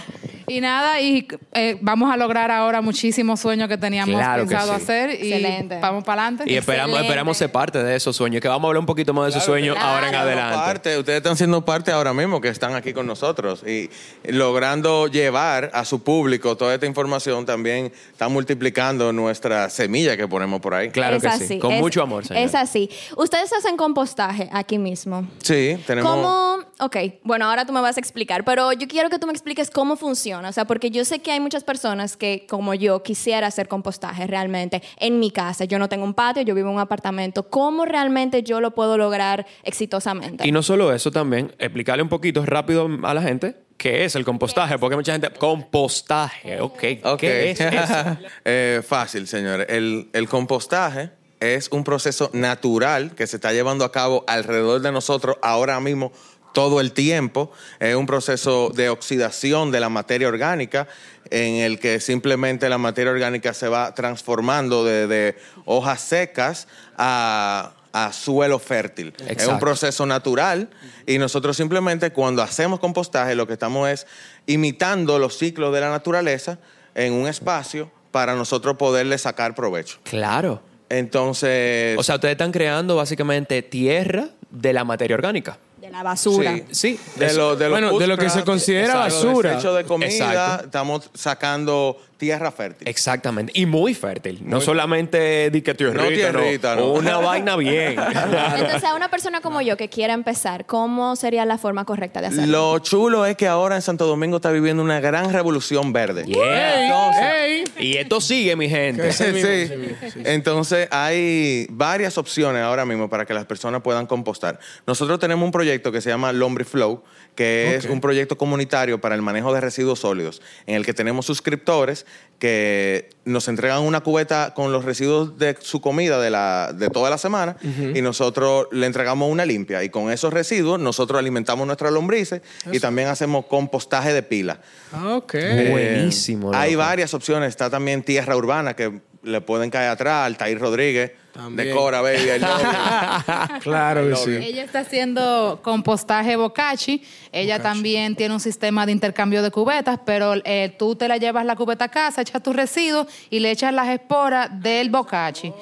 y 0.49 0.61
nada, 0.61 1.01
y 1.01 1.27
eh, 1.53 1.77
vamos 1.81 2.09
a 2.11 2.15
lograr 2.15 2.49
ahora 2.51 2.81
muchísimos 2.81 3.41
sueños 3.41 3.67
que 3.67 3.77
teníamos 3.77 4.15
Claro 4.15 4.43
que 4.43 4.49
pensado 4.49 4.75
sí. 4.77 4.81
hacer 4.83 5.09
y 5.09 5.33
Excelente. 5.33 5.79
vamos 5.81 6.05
para 6.05 6.21
adelante. 6.23 6.49
Y 6.49 6.55
esperamos, 6.55 6.91
Excelente. 6.91 7.07
esperamos 7.09 7.37
ser 7.37 7.51
parte 7.51 7.83
de 7.83 7.95
esos 7.97 8.15
sueños, 8.15 8.41
que 8.41 8.47
vamos 8.47 8.63
a 8.63 8.67
hablar 8.69 8.79
un 8.79 8.85
poquito 8.85 9.13
más 9.13 9.25
de 9.25 9.31
esos 9.31 9.43
sueños 9.43 9.75
claro. 9.75 9.89
ahora 9.95 10.07
en 10.09 10.15
adelante. 10.15 10.55
Parte, 10.57 10.97
ustedes 10.97 11.17
están 11.17 11.35
siendo 11.35 11.65
parte 11.65 11.91
ahora 11.91 12.13
mismo 12.13 12.39
que 12.39 12.47
están 12.47 12.75
aquí 12.75 12.93
con 12.93 13.05
nosotros 13.05 13.61
y 13.67 13.89
logrando 14.31 15.07
llevar 15.07 15.69
a 15.73 15.83
su 15.83 16.01
público 16.01 16.55
toda 16.55 16.73
esta 16.73 16.85
información 16.85 17.45
también 17.45 17.91
está 18.11 18.29
multiplicando 18.29 19.11
nuestra 19.11 19.69
semilla 19.69 20.15
que 20.15 20.27
ponemos 20.29 20.61
por 20.61 20.73
ahí. 20.75 20.89
Claro 20.91 21.17
es 21.17 21.23
que 21.23 21.27
así, 21.27 21.47
sí, 21.47 21.59
con 21.59 21.73
es- 21.73 21.81
mucho 21.81 22.01
amor, 22.01 22.25
señor. 22.25 22.43
Es 22.43 22.55
así. 22.55 22.89
Ustedes 23.17 23.51
hacen 23.51 23.75
compostaje 23.75 24.49
aquí 24.53 24.77
mismo. 24.77 25.27
Sí, 25.43 25.77
tenemos. 25.85 26.09
¿Cómo? 26.09 26.57
Ok, 26.79 26.95
bueno, 27.23 27.49
ahora 27.49 27.65
tú 27.65 27.73
me 27.73 27.81
vas 27.81 27.97
a 27.97 27.99
explicar, 27.99 28.45
pero 28.45 28.71
yo 28.71 28.87
quiero 28.87 29.09
que 29.09 29.17
tú 29.17 29.25
me 29.25 29.33
expliques 29.33 29.71
cómo 29.71 29.95
funciona. 29.97 30.36
O 30.45 30.51
sea, 30.51 30.65
porque 30.65 30.91
yo 30.91 31.05
sé 31.05 31.19
que 31.19 31.31
hay 31.31 31.39
muchas 31.39 31.63
personas 31.63 32.17
que, 32.17 32.45
como 32.47 32.73
yo, 32.73 33.03
quisiera 33.03 33.47
hacer 33.47 33.67
compostaje 33.67 34.27
realmente 34.27 34.81
en 34.97 35.19
mi 35.19 35.31
casa. 35.31 35.65
Yo 35.65 35.79
no 35.79 35.89
tengo 35.89 36.03
un 36.03 36.13
patio, 36.13 36.43
yo 36.43 36.55
vivo 36.55 36.69
en 36.69 36.75
un 36.75 36.81
apartamento. 36.81 37.49
¿Cómo 37.49 37.85
realmente 37.85 38.43
yo 38.43 38.61
lo 38.61 38.71
puedo 38.71 38.97
lograr 38.97 39.45
exitosamente? 39.63 40.47
Y 40.47 40.51
no 40.51 40.63
solo 40.63 40.93
eso 40.93 41.11
también, 41.11 41.53
explicarle 41.59 42.03
un 42.03 42.09
poquito 42.09 42.45
rápido 42.45 42.89
a 43.03 43.13
la 43.13 43.21
gente 43.21 43.55
qué 43.77 44.05
es 44.05 44.15
el 44.15 44.25
compostaje, 44.25 44.79
porque 44.79 44.95
mucha 44.95 45.11
gente, 45.11 45.29
compostaje, 45.29 46.59
ok, 46.59 46.83
Ok. 47.03 47.19
¿qué 47.19 47.51
es 47.51 47.59
eso? 47.61 48.17
Eh, 48.45 48.81
fácil, 48.85 49.27
señores. 49.27 49.67
El, 49.69 50.09
el 50.13 50.27
compostaje 50.27 51.11
es 51.39 51.69
un 51.71 51.83
proceso 51.83 52.31
natural 52.33 53.13
que 53.13 53.27
se 53.27 53.37
está 53.37 53.53
llevando 53.53 53.85
a 53.85 53.91
cabo 53.91 54.23
alrededor 54.27 54.81
de 54.81 54.91
nosotros 54.91 55.37
ahora 55.43 55.79
mismo 55.79 56.11
todo 56.57 56.81
el 56.81 56.91
tiempo. 56.91 57.51
Es 57.79 57.93
un 57.95 58.07
proceso 58.07 58.71
de 58.73 58.89
oxidación 58.89 59.69
de 59.69 59.79
la 59.79 59.89
materia 59.89 60.27
orgánica 60.27 60.87
en 61.29 61.57
el 61.57 61.77
que 61.79 61.99
simplemente 61.99 62.67
la 62.67 62.79
materia 62.79 63.11
orgánica 63.11 63.53
se 63.53 63.67
va 63.67 63.93
transformando 63.93 64.83
de, 64.83 65.05
de 65.05 65.37
hojas 65.65 66.01
secas 66.01 66.67
a, 66.97 67.73
a 67.93 68.11
suelo 68.11 68.57
fértil. 68.57 69.13
Es 69.19 69.21
un 69.21 69.29
Exacto. 69.29 69.59
proceso 69.59 70.07
natural 70.07 70.67
y 71.05 71.19
nosotros 71.19 71.55
simplemente 71.55 72.11
cuando 72.11 72.41
hacemos 72.41 72.79
compostaje 72.79 73.35
lo 73.35 73.45
que 73.45 73.53
estamos 73.53 73.87
es 73.87 74.07
imitando 74.47 75.19
los 75.19 75.37
ciclos 75.37 75.71
de 75.71 75.81
la 75.81 75.91
naturaleza 75.91 76.57
en 76.95 77.13
un 77.13 77.27
espacio 77.27 77.91
para 78.09 78.33
nosotros 78.33 78.77
poderle 78.77 79.19
sacar 79.19 79.53
provecho. 79.53 79.99
Claro. 80.01 80.63
Entonces, 80.89 81.95
O 81.99 82.01
sea, 82.01 82.15
ustedes 82.15 82.31
están 82.31 82.51
creando 82.51 82.95
básicamente 82.95 83.61
tierra 83.61 84.29
de 84.49 84.73
la 84.73 84.83
materia 84.83 85.15
orgánica. 85.15 85.59
De 85.87 85.93
la 85.93 86.03
basura. 86.03 86.53
Sí. 86.71 86.97
Sí, 86.97 86.99
de 87.15 87.33
lo, 87.33 87.55
de 87.55 87.69
los 87.69 87.79
Bueno, 87.79 87.97
de 87.97 88.07
lo 88.07 88.17
que 88.17 88.29
se 88.29 88.43
considera 88.43 89.05
exacto, 89.05 89.27
basura. 89.27 89.49
desecho 89.51 89.73
de 89.73 89.83
comida, 89.85 90.09
Exacto. 90.09 90.65
estamos 90.65 91.09
sacando 91.13 91.97
tierra 92.17 92.51
fértil. 92.51 92.87
Exactamente. 92.89 93.53
Y 93.55 93.65
muy 93.65 93.93
fértil. 93.93 94.39
no 94.43 94.59
solamente 94.59 95.49
di 95.49 95.61
que 95.61 95.73
tierrita, 95.75 96.03
No 96.03 96.09
tierrita, 96.09 96.75
no. 96.75 96.91
Una 96.91 97.17
vaina 97.19 97.55
bien. 97.55 97.95
Entonces, 97.97 98.83
a 98.83 98.95
una 98.95 99.09
persona 99.09 99.39
como 99.39 99.61
yo 99.61 99.77
que 99.77 99.87
quiera 99.87 100.13
empezar, 100.13 100.65
¿cómo 100.65 101.15
sería 101.15 101.45
la 101.45 101.57
forma 101.57 101.85
correcta 101.85 102.19
de 102.19 102.27
hacerlo? 102.27 102.73
Lo 102.73 102.79
chulo 102.79 103.25
es 103.25 103.37
que 103.37 103.47
ahora 103.47 103.75
en 103.77 103.81
Santo 103.81 104.05
Domingo 104.07 104.37
está 104.37 104.51
viviendo 104.51 104.83
una 104.83 104.99
gran 104.99 105.31
revolución 105.31 105.93
verde. 105.93 106.25
Yeah. 106.25 106.83
Entonces, 106.87 107.66
Y 107.79 107.97
esto 107.97 108.21
sigue, 108.21 108.55
mi 108.55 108.69
gente. 108.69 109.11
Sí, 109.11 109.25
sí. 109.41 110.21
Entonces 110.23 110.87
hay 110.91 111.67
varias 111.69 112.17
opciones 112.17 112.61
ahora 112.61 112.85
mismo 112.85 113.09
para 113.09 113.25
que 113.25 113.33
las 113.33 113.45
personas 113.45 113.81
puedan 113.81 114.07
compostar. 114.07 114.59
Nosotros 114.85 115.19
tenemos 115.19 115.45
un 115.45 115.51
proyecto 115.51 115.91
que 115.91 116.01
se 116.01 116.09
llama 116.09 116.31
Lombriflow, 116.33 117.03
que 117.35 117.75
es 117.75 117.85
un 117.85 118.01
proyecto 118.01 118.37
comunitario 118.37 118.99
para 118.99 119.15
el 119.15 119.21
manejo 119.21 119.53
de 119.53 119.61
residuos 119.61 119.99
sólidos, 119.99 120.41
en 120.65 120.75
el 120.75 120.85
que 120.85 120.93
tenemos 120.93 121.25
suscriptores 121.25 122.05
que 122.39 123.09
nos 123.25 123.47
entregan 123.47 123.81
una 123.81 124.01
cubeta 124.01 124.53
con 124.53 124.71
los 124.71 124.85
residuos 124.85 125.37
de 125.39 125.57
su 125.59 125.81
comida 125.81 126.21
de, 126.21 126.29
la, 126.29 126.71
de 126.73 126.89
toda 126.89 127.09
la 127.09 127.17
semana 127.17 127.57
y 127.95 128.01
nosotros 128.01 128.67
le 128.71 128.85
entregamos 128.85 129.31
una 129.31 129.45
limpia. 129.45 129.83
Y 129.83 129.89
con 129.89 130.11
esos 130.11 130.31
residuos 130.31 130.79
nosotros 130.79 131.19
alimentamos 131.19 131.65
nuestras 131.65 131.91
lombrices 131.91 132.41
y 132.71 132.79
también 132.79 133.07
hacemos 133.07 133.45
compostaje 133.47 134.13
de 134.13 134.23
pila. 134.23 134.59
Ah, 134.93 135.15
ok. 135.15 135.33
Eh, 135.33 135.67
Buenísimo, 135.71 136.51
hay 136.53 136.73
loco. 136.73 136.85
varias 136.85 137.13
opciones. 137.13 137.49
Está 137.49 137.69
también 137.69 138.03
tierra 138.03 138.35
urbana 138.35 138.75
que 138.75 139.01
le 139.23 139.41
pueden 139.41 139.69
caer 139.69 139.89
atrás, 139.89 140.25
Altair 140.27 140.59
Rodríguez. 140.59 141.11
También. 141.37 141.67
Decora, 141.67 142.01
baby. 142.01 142.31
I 142.31 142.39
love 142.39 142.61
you. 142.61 143.59
Claro 143.61 144.09
que 144.09 144.15
sí. 144.15 144.31
Ella 144.31 144.63
está 144.63 144.79
haciendo 144.79 145.59
compostaje 145.61 146.35
bocachi. 146.35 147.03
Ella 147.31 147.61
también 147.61 148.15
tiene 148.15 148.33
un 148.33 148.39
sistema 148.39 148.87
de 148.87 148.91
intercambio 148.91 149.43
de 149.43 149.51
cubetas, 149.51 149.99
pero 150.03 150.33
eh, 150.43 150.75
tú 150.79 150.95
te 150.95 151.07
la 151.07 151.17
llevas 151.17 151.45
la 151.45 151.55
cubeta 151.55 151.85
a 151.85 151.89
casa, 151.89 152.21
echas 152.21 152.41
tus 152.41 152.55
residuos 152.55 153.05
y 153.29 153.39
le 153.39 153.51
echas 153.51 153.71
las 153.71 153.87
esporas 153.89 154.49
del 154.63 154.89
bocachi. 154.89 155.53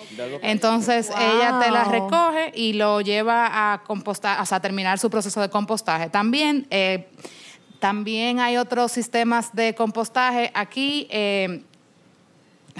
Entonces 0.41 1.09
ella 1.09 1.59
te 1.61 1.69
las 1.69 1.89
recoge 1.89 2.53
y 2.55 2.71
lo 2.71 3.01
lleva 3.01 3.73
a 3.73 3.83
compostar, 3.83 4.39
o 4.39 4.45
sea, 4.45 4.59
a 4.59 4.61
terminar 4.61 4.97
su 4.97 5.09
proceso 5.09 5.41
de 5.41 5.49
compostaje. 5.49 6.09
También, 6.09 6.67
eh, 6.69 7.09
también 7.79 8.39
hay 8.39 8.55
otros 8.55 8.93
sistemas 8.93 9.53
de 9.53 9.75
compostaje. 9.75 10.51
Aquí 10.53 11.07
eh, 11.09 11.63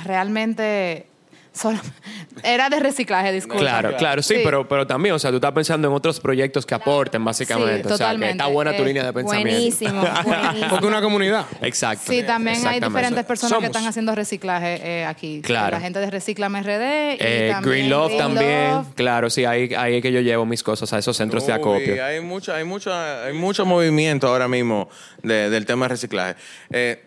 realmente 0.02 1.08
solo- 1.56 1.80
era 2.44 2.70
de 2.70 2.80
reciclaje, 2.80 3.32
disculpa. 3.32 3.60
Claro, 3.62 3.96
claro, 3.98 4.22
sí, 4.22 4.36
Sí. 4.36 4.42
Pero, 4.44 4.68
pero 4.68 4.86
también, 4.86 5.16
o 5.16 5.20
sea, 5.20 5.32
tú 5.32 5.38
estás 5.38 5.54
pensando 5.54 5.88
en 5.88 5.94
otros 5.94 6.20
proyectos 6.20 6.66
que 6.66 6.76
aporten, 6.76 7.24
básicamente. 7.24 7.76
Sí, 7.76 7.80
o 7.80 7.84
sea, 7.84 7.90
que 7.90 8.04
totalmente. 8.04 8.32
está 8.34 8.48
buena 8.48 8.76
tu 8.76 8.84
Eh, 8.84 8.86
línea 8.86 9.06
de 9.06 9.14
pensamiento. 9.14 9.52
Buenísimo, 9.52 10.02
buenísimo. 10.26 10.70
Porque 10.70 10.86
una 10.88 11.02
comunidad. 11.02 11.46
Exacto. 11.62 12.12
Sí, 12.12 12.22
también 12.24 12.66
hay 12.68 12.80
diferentes 12.82 13.24
personas 13.26 13.50
Somos. 13.52 13.62
que 13.62 13.68
están 13.68 13.86
haciendo 13.88 14.14
reciclaje 14.14 14.80
eh, 14.84 15.06
aquí. 15.06 15.42
Claro. 15.42 15.78
La 15.78 15.82
gente 15.82 16.00
de 16.00 16.12
Reciclame 16.12 16.62
RD. 16.62 16.68
Y 16.68 17.18
Eh, 17.20 17.50
también 17.54 17.72
Green 17.72 17.90
Love 17.90 18.08
Green 18.08 18.20
también, 18.20 18.72
Love. 18.72 18.88
claro, 18.96 19.30
sí, 19.30 19.46
ahí, 19.46 19.74
ahí 19.76 19.96
es 19.96 20.02
que 20.02 20.12
yo 20.12 20.20
llevo 20.22 20.46
mis 20.46 20.62
cosas 20.64 20.92
a 20.94 20.98
esos 21.00 21.16
centros 21.16 21.46
de 21.48 21.54
acopio. 21.54 22.04
hay 22.04 22.20
mucho, 22.20 22.54
hay 22.54 22.64
mucho, 22.66 22.94
hay 22.94 23.34
mucho 23.34 23.66
movimiento 23.66 24.28
ahora 24.28 24.48
mismo 24.48 24.90
de- 25.24 25.50
del 25.50 25.66
tema 25.66 25.86
de 25.86 25.90
reciclaje. 25.90 26.36
Eh, 26.72 27.04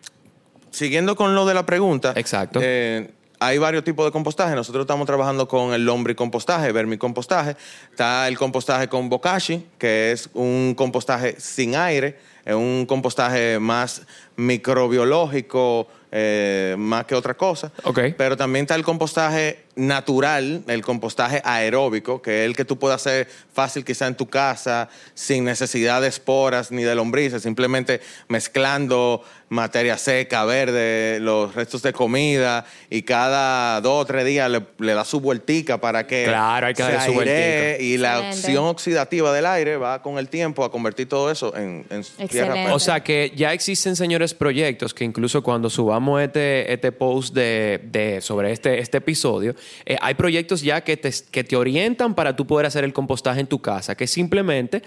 siguiendo 0.70 1.16
con 1.16 1.34
lo 1.34 1.44
de 1.46 1.54
la 1.54 1.66
pregunta. 1.66 2.12
Exacto. 2.16 2.60
eh, 2.62 3.10
hay 3.40 3.58
varios 3.58 3.84
tipos 3.84 4.04
de 4.04 4.12
compostaje. 4.12 4.54
Nosotros 4.54 4.82
estamos 4.82 5.06
trabajando 5.06 5.46
con 5.46 5.72
el 5.72 5.84
lombricompostaje, 5.84 6.72
vermicompostaje. 6.72 7.56
Está 7.90 8.28
el 8.28 8.36
compostaje 8.36 8.88
con 8.88 9.08
bokashi, 9.08 9.66
que 9.78 10.12
es 10.12 10.28
un 10.34 10.74
compostaje 10.76 11.36
sin 11.38 11.76
aire. 11.76 12.18
Es 12.44 12.54
un 12.54 12.86
compostaje 12.86 13.58
más 13.58 14.02
microbiológico, 14.36 15.86
eh, 16.10 16.74
más 16.78 17.04
que 17.04 17.14
otra 17.14 17.34
cosa. 17.34 17.70
Ok. 17.84 18.00
Pero 18.16 18.36
también 18.36 18.64
está 18.64 18.74
el 18.74 18.84
compostaje 18.84 19.66
natural, 19.78 20.62
el 20.66 20.82
compostaje 20.82 21.40
aeróbico, 21.44 22.20
que 22.20 22.42
es 22.42 22.46
el 22.46 22.56
que 22.56 22.64
tú 22.64 22.78
puedes 22.78 22.96
hacer 22.96 23.28
fácil 23.52 23.84
quizá 23.84 24.06
en 24.06 24.16
tu 24.16 24.26
casa, 24.28 24.88
sin 25.14 25.44
necesidad 25.44 26.02
de 26.02 26.08
esporas 26.08 26.70
ni 26.70 26.82
de 26.82 26.94
lombrices, 26.94 27.42
simplemente 27.42 28.00
mezclando 28.28 29.22
materia 29.50 29.96
seca, 29.96 30.44
verde, 30.44 31.18
los 31.20 31.54
restos 31.54 31.80
de 31.82 31.92
comida 31.92 32.66
y 32.90 33.02
cada 33.02 33.80
dos 33.80 34.02
o 34.02 34.04
tres 34.04 34.26
días 34.26 34.50
le, 34.50 34.62
le 34.78 34.92
das 34.94 35.08
su 35.08 35.20
vueltica 35.20 35.80
para 35.80 36.06
que 36.06 36.24
Claro, 36.24 36.66
hay 36.66 36.74
que 36.74 36.82
se 36.82 36.92
darle 36.92 37.06
su 37.06 37.12
vueltica. 37.14 37.78
y 37.82 37.96
la 37.96 38.08
Excelente. 38.16 38.36
acción 38.36 38.64
oxidativa 38.66 39.32
del 39.32 39.46
aire 39.46 39.76
va 39.78 40.02
con 40.02 40.18
el 40.18 40.28
tiempo 40.28 40.64
a 40.64 40.70
convertir 40.70 41.08
todo 41.08 41.30
eso 41.30 41.56
en, 41.56 41.86
en 41.88 42.28
tierra. 42.28 42.74
O 42.74 42.78
sea 42.78 43.02
que 43.02 43.32
ya 43.34 43.52
existen, 43.54 43.96
señores, 43.96 44.34
proyectos 44.34 44.92
que 44.92 45.04
incluso 45.04 45.42
cuando 45.42 45.70
subamos 45.70 46.20
este, 46.20 46.70
este 46.72 46.92
post 46.92 47.32
de, 47.34 47.80
de- 47.84 48.20
sobre 48.20 48.52
este, 48.52 48.78
este 48.80 48.98
episodio, 48.98 49.54
eh, 49.86 49.96
hay 50.00 50.14
proyectos 50.14 50.62
ya 50.62 50.82
que 50.82 50.96
te, 50.96 51.10
que 51.30 51.44
te 51.44 51.56
orientan 51.56 52.14
para 52.14 52.36
tú 52.36 52.46
poder 52.46 52.66
hacer 52.66 52.84
el 52.84 52.92
compostaje 52.92 53.40
en 53.40 53.46
tu 53.46 53.60
casa, 53.60 53.96
que 53.96 54.06
simplemente 54.06 54.82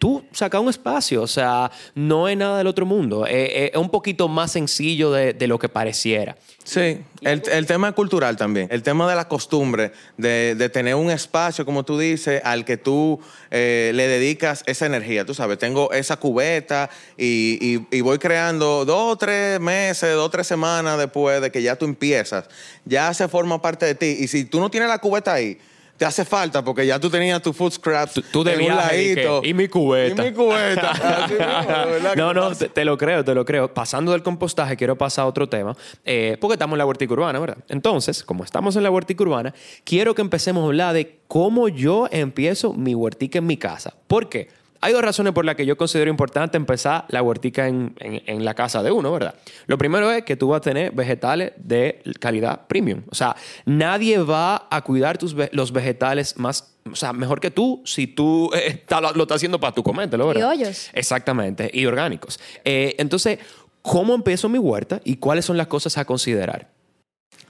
tú 0.00 0.24
sacas 0.32 0.60
un 0.60 0.68
espacio, 0.70 1.22
o 1.22 1.26
sea, 1.28 1.70
no 1.94 2.26
es 2.26 2.36
nada 2.36 2.58
del 2.58 2.66
otro 2.66 2.86
mundo, 2.86 3.26
Eh, 3.26 3.30
eh, 3.66 3.70
es 3.74 3.78
un 3.78 3.90
poquito 3.90 4.26
más 4.28 4.50
sencillo 4.50 5.12
de, 5.12 5.34
de 5.34 5.46
lo 5.46 5.58
que 5.58 5.68
pareciera. 5.68 6.36
Sí, 6.64 6.98
el, 7.22 7.42
el 7.50 7.66
tema 7.66 7.92
cultural 7.92 8.36
también, 8.36 8.68
el 8.70 8.82
tema 8.82 9.08
de 9.08 9.14
la 9.16 9.28
costumbre, 9.28 9.92
de, 10.16 10.54
de 10.54 10.68
tener 10.68 10.94
un 10.94 11.10
espacio, 11.10 11.64
como 11.66 11.84
tú 11.84 11.98
dices, 11.98 12.40
al 12.44 12.64
que 12.64 12.76
tú 12.76 13.20
eh, 13.50 13.92
le 13.94 14.08
dedicas 14.08 14.62
esa 14.66 14.86
energía. 14.86 15.24
Tú 15.26 15.34
sabes, 15.34 15.58
tengo 15.58 15.92
esa 15.92 16.16
cubeta 16.16 16.88
y, 17.18 17.58
y- 17.60 17.86
y 17.96 18.00
voy 18.00 18.18
creando 18.18 18.84
dos 18.84 19.12
o 19.12 19.16
tres 19.16 19.60
meses, 19.60 20.14
dos 20.14 20.26
o 20.26 20.30
tres 20.30 20.46
semanas 20.46 20.98
después 20.98 21.40
de 21.42 21.50
que 21.50 21.60
ya 21.62 21.76
tú 21.76 21.84
empiezas, 21.84 22.46
ya 22.84 23.12
se 23.14 23.28
forma 23.28 23.60
parte 23.60 23.84
de 23.86 23.94
ti. 23.94 24.16
Y 24.20 24.28
si 24.28 24.44
tú 24.44 24.60
no 24.60 24.70
tienes 24.70 24.88
la 24.88 24.98
cubeta 24.98 25.34
ahí, 25.34 25.58
te 26.00 26.06
hace 26.06 26.24
falta 26.24 26.64
porque 26.64 26.86
ya 26.86 26.98
tú 26.98 27.10
tenías 27.10 27.42
tu 27.42 27.52
food 27.52 27.72
scraps 27.72 28.14
Tú- 28.14 28.22
tú 28.32 28.42
de 28.42 28.54
en 28.54 28.62
un 28.70 28.74
ladito. 28.74 29.42
"Y 29.44 29.52
mi 29.52 29.68
cubeta". 29.68 30.26
Y 30.26 30.30
mi 30.30 30.34
cubeta. 30.34 30.90
Así 31.24 31.34
mismo, 31.34 32.14
No, 32.16 32.32
no, 32.32 32.52
te 32.54 32.84
lo 32.86 32.96
creo, 32.96 33.22
te 33.22 33.34
lo 33.34 33.44
creo. 33.44 33.74
Pasando 33.74 34.12
del 34.12 34.22
compostaje, 34.22 34.78
quiero 34.78 34.96
pasar 34.96 35.24
a 35.24 35.28
otro 35.28 35.46
tema, 35.46 35.76
eh, 36.06 36.38
porque 36.40 36.54
estamos 36.54 36.72
en 36.72 36.78
la 36.78 36.86
huertica 36.86 37.12
urbana, 37.12 37.38
¿verdad? 37.38 37.58
Entonces, 37.68 38.24
como 38.24 38.44
estamos 38.44 38.76
en 38.76 38.82
la 38.82 38.90
huertica 38.90 39.22
urbana, 39.24 39.52
quiero 39.84 40.14
que 40.14 40.22
empecemos 40.22 40.62
a 40.62 40.66
hablar 40.68 40.94
de 40.94 41.18
cómo 41.28 41.68
yo 41.68 42.08
empiezo 42.10 42.72
mi 42.72 42.94
huertica 42.94 43.36
en 43.38 43.46
mi 43.46 43.58
casa. 43.58 43.92
¿Por 44.06 44.30
qué? 44.30 44.48
Hay 44.82 44.92
dos 44.94 45.02
razones 45.02 45.32
por 45.34 45.44
las 45.44 45.56
que 45.56 45.66
yo 45.66 45.76
considero 45.76 46.10
importante 46.10 46.56
empezar 46.56 47.04
la 47.08 47.22
huertica 47.22 47.68
en, 47.68 47.94
en- 48.00 48.22
en 48.26 48.44
la 48.44 48.54
casa 48.54 48.82
de 48.82 48.90
uno, 48.90 49.12
¿verdad? 49.12 49.34
Lo 49.66 49.76
primero 49.76 50.10
es 50.10 50.24
que 50.24 50.36
tú 50.36 50.48
vas 50.48 50.58
a 50.58 50.60
tener 50.62 50.92
vegetales 50.92 51.52
de 51.56 52.00
calidad 52.18 52.66
premium. 52.66 53.02
O 53.10 53.14
sea, 53.14 53.36
nadie 53.66 54.18
va 54.18 54.66
a 54.70 54.82
cuidar 54.82 55.18
tus 55.18 55.34
los 55.52 55.72
vegetales 55.72 56.38
más, 56.38 56.74
o 56.90 56.96
sea, 56.96 57.12
mejor 57.12 57.40
que 57.40 57.50
tú 57.50 57.82
si 57.84 58.06
tú 58.06 58.50
eh, 58.54 58.62
está- 58.68 59.00
lo, 59.00 59.12
lo 59.12 59.22
estás 59.24 59.36
haciendo 59.36 59.60
para 59.60 59.74
tu 59.74 59.82
comértelo, 59.82 60.26
¿verdad? 60.28 60.50
Criollos. 60.54 60.88
Exactamente, 60.94 61.70
y 61.72 61.84
orgánicos. 61.86 62.40
Eh, 62.64 62.94
entonces, 62.98 63.38
¿cómo 63.82 64.14
empiezo 64.14 64.48
mi 64.48 64.58
huerta 64.58 65.00
y 65.04 65.16
cuáles 65.16 65.44
son 65.44 65.56
las 65.58 65.66
cosas 65.66 65.98
a 65.98 66.04
considerar? 66.04 66.68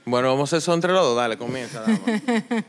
Bueno, 0.05 0.29
vamos 0.29 0.41
a 0.51 0.57
hacer 0.57 0.63
eso 0.63 0.73
entre 0.73 0.91
los 0.91 1.03
dos. 1.03 1.15
Dale, 1.17 1.37
comienza. 1.37 1.81
dama. 1.81 1.99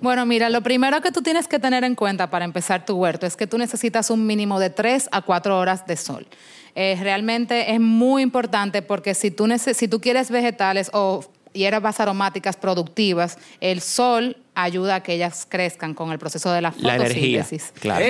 Bueno, 0.00 0.26
mira, 0.26 0.50
lo 0.50 0.62
primero 0.62 1.00
que 1.00 1.10
tú 1.10 1.22
tienes 1.22 1.48
que 1.48 1.58
tener 1.58 1.84
en 1.84 1.94
cuenta 1.94 2.28
para 2.30 2.44
empezar 2.44 2.84
tu 2.84 2.96
huerto 2.96 3.26
es 3.26 3.36
que 3.36 3.46
tú 3.46 3.56
necesitas 3.58 4.10
un 4.10 4.26
mínimo 4.26 4.60
de 4.60 4.70
3 4.70 5.08
a 5.10 5.22
4 5.22 5.58
horas 5.58 5.86
de 5.86 5.96
sol. 5.96 6.26
Eh, 6.74 6.98
realmente 7.00 7.72
es 7.72 7.80
muy 7.80 8.22
importante 8.22 8.82
porque 8.82 9.14
si 9.14 9.30
tú, 9.30 9.48
si 9.58 9.88
tú 9.88 10.00
quieres 10.00 10.30
vegetales 10.30 10.90
o 10.92 11.24
hierbas 11.54 12.00
aromáticas 12.00 12.56
productivas, 12.56 13.38
el 13.60 13.80
sol 13.80 14.36
ayuda 14.54 14.96
a 14.96 15.02
que 15.02 15.14
ellas 15.14 15.46
crezcan 15.48 15.94
con 15.94 16.12
el 16.12 16.18
proceso 16.18 16.52
de 16.52 16.60
la 16.60 16.74
La 16.78 16.96
energía. 16.96 17.42
fotosíntesis. 17.42 17.72
Claro. 17.80 18.04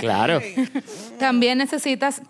Claro. 0.00 0.40
También 1.18 1.58
necesitas 1.58 2.22